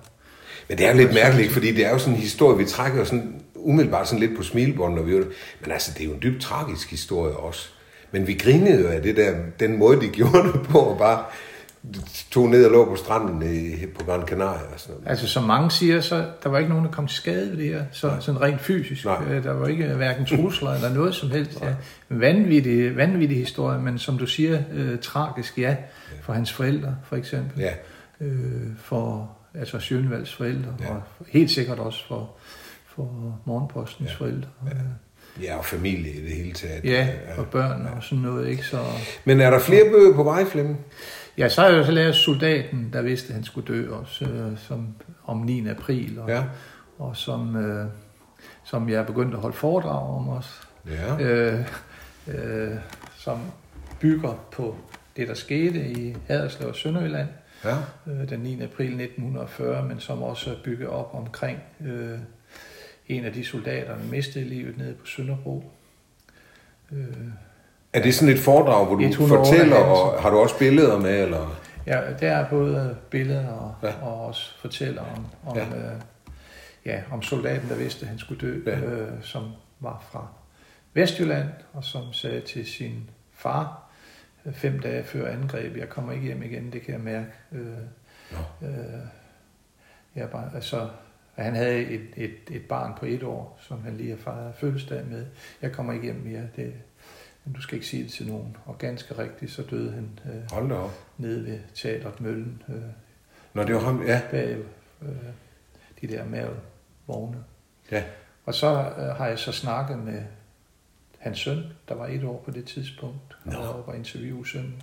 [0.69, 3.03] Men det er jo lidt mærkeligt, fordi det er jo sådan en historie, vi trækker
[3.03, 5.27] sådan umiddelbart sådan lidt på smilebåndet, når vi det.
[5.61, 7.69] Men altså, det er jo en dybt tragisk historie også.
[8.11, 11.23] Men vi grinede jo af det der, den måde, de gjorde det på, og bare
[12.31, 15.09] tog ned og lå på stranden i, på Gran Canaria og sådan noget.
[15.09, 17.65] Altså, som mange siger, så der var ikke nogen, der kom til skade ved det
[17.65, 19.05] her, så, sådan rent fysisk.
[19.05, 19.23] Nej.
[19.29, 21.61] Øh, Der var ikke hverken trusler eller noget som helst.
[21.61, 21.73] Ja.
[22.09, 25.75] Vanvittig, vanvittig historie, men som du siger, øh, tragisk, ja,
[26.21, 27.59] for hans forældre, for eksempel.
[27.61, 27.71] Ja,
[28.21, 30.89] Øh, for altså Sjønvalds forældre, ja.
[30.89, 32.31] og helt sikkert også for,
[32.95, 34.15] for Morgenpostens ja.
[34.15, 34.49] forældre.
[34.65, 34.71] Ja.
[35.43, 36.85] Ja, og familie i det hele taget.
[36.85, 37.07] Ja,
[37.37, 37.95] og børn ja.
[37.97, 38.63] og sådan noget, ikke?
[38.65, 38.77] Så...
[39.25, 40.79] Men er der flere bøger på vej, Flemming?
[41.37, 44.25] Ja, så har jeg jo så lært Soldaten, der vidste, at han skulle dø også,
[44.25, 45.67] øh, som, om 9.
[45.67, 46.43] april, og, ja.
[46.97, 47.87] og som, øh,
[48.63, 50.49] som jeg er begyndt at holde foredrag om også.
[50.87, 51.19] Ja.
[51.19, 51.67] Øh,
[52.27, 52.75] øh,
[53.15, 53.39] som
[53.99, 54.75] bygger på
[55.17, 57.27] det, der skete i Haderslev og Sønderjylland
[57.63, 57.77] ja.
[58.07, 58.61] øh, den 9.
[58.61, 62.19] april 1940, men som også er bygget op omkring øh,
[63.07, 65.71] en af de soldater, der mistede livet nede på Sønderbro.
[66.91, 67.07] Øh,
[67.93, 71.23] er det sådan et foredrag, hvor du fortæller, og har du også billeder med?
[71.23, 71.59] Eller?
[71.85, 73.93] Ja, der er både billeder og, ja.
[74.01, 75.63] og også fortæller om, om, ja.
[75.63, 75.99] Øh,
[76.85, 78.79] ja, om soldaten, der vidste, at han skulle dø, ja.
[78.79, 79.43] øh, som
[79.79, 80.27] var fra
[80.93, 83.89] Vestjylland, og som sagde til sin far,
[84.45, 87.31] øh, fem dage før angreb, jeg kommer ikke hjem igen, det kan jeg mærke.
[87.51, 87.67] Øh,
[88.31, 88.67] ja.
[88.67, 89.05] øh,
[90.15, 90.87] jeg bare, altså,
[91.35, 95.05] han havde et, et, et barn på et år, som han lige har fejret fødselsdag
[95.05, 95.25] med.
[95.61, 96.73] Jeg kommer ikke hjem mere, det,
[97.45, 98.57] men du skal ikke sige det til nogen.
[98.65, 101.05] Og ganske rigtigt, så døde han øh, Hold da op.
[101.17, 102.63] nede ved Teatret Møllen.
[102.69, 102.75] Øh,
[103.53, 104.21] Nå, det var ham, ja.
[104.31, 104.57] Bag
[105.01, 105.07] øh,
[106.01, 107.43] de der mavevogne.
[107.91, 108.03] Ja.
[108.45, 108.67] Og så
[108.97, 110.23] øh, har jeg så snakket med
[111.17, 113.59] hans søn, der var et år på det tidspunkt, no.
[113.59, 114.81] og var interviewe sønnen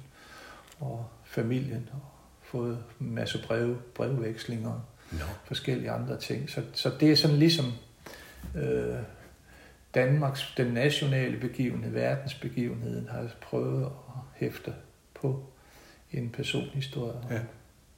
[0.80, 2.00] og familien, og
[2.42, 5.24] fået en masse breve, brevvekslinger no.
[5.44, 6.50] forskellige andre ting.
[6.50, 7.72] Så, så det er sådan ligesom
[8.54, 8.94] øh,
[9.94, 13.90] Danmarks, den nationale begivenhed, verdensbegivenheden, har prøvet at
[14.34, 14.72] hæfte
[15.20, 15.42] på
[16.12, 17.16] en personhistorie.
[17.30, 17.38] Ja.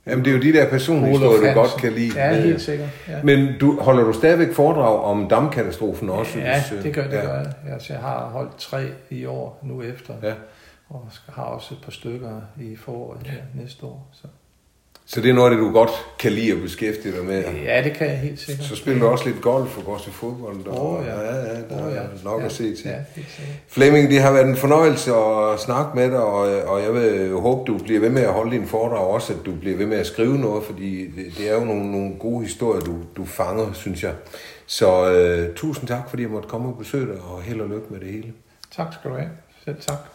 [0.06, 2.24] Jamen, det er jo de der personhistorier, du godt kan lide.
[2.24, 2.88] Ja, helt sikkert.
[3.08, 3.22] Ja.
[3.22, 6.38] Men du, holder du stadigvæk foredrag om damkatastrofen også?
[6.38, 7.22] Ja, hvis, det gør, det ja.
[7.22, 7.52] gør jeg.
[7.68, 10.34] Altså, jeg har holdt tre i år nu efter, ja.
[10.88, 13.60] og har også et par stykker i foråret ja.
[13.62, 14.08] næste år.
[14.12, 14.28] Så.
[15.14, 17.44] Så det er noget af det, du godt kan lide at beskæftige dig med?
[17.64, 18.66] Ja, det kan jeg helt sikkert.
[18.66, 20.68] Så spiller du også lidt golf og går til fodbold?
[20.68, 21.20] Åh oh, ja.
[21.20, 21.54] ja, ja.
[21.68, 21.98] Der oh, ja.
[21.98, 22.46] er nok ja.
[22.46, 22.90] at se til.
[22.90, 22.96] Ja,
[23.68, 27.72] Flemming, det har været en fornøjelse at snakke med dig, og, og jeg vil håbe,
[27.72, 30.06] du bliver ved med at holde din foredrag også, at du bliver ved med at
[30.06, 34.02] skrive noget, fordi det, det er jo nogle, nogle gode historier, du, du fanger, synes
[34.02, 34.12] jeg.
[34.66, 34.88] Så
[35.48, 38.00] uh, tusind tak, fordi jeg måtte komme og besøge dig, og held og lykke med
[38.00, 38.32] det hele.
[38.76, 39.30] Tak skal du have.
[39.64, 40.11] Selv tak.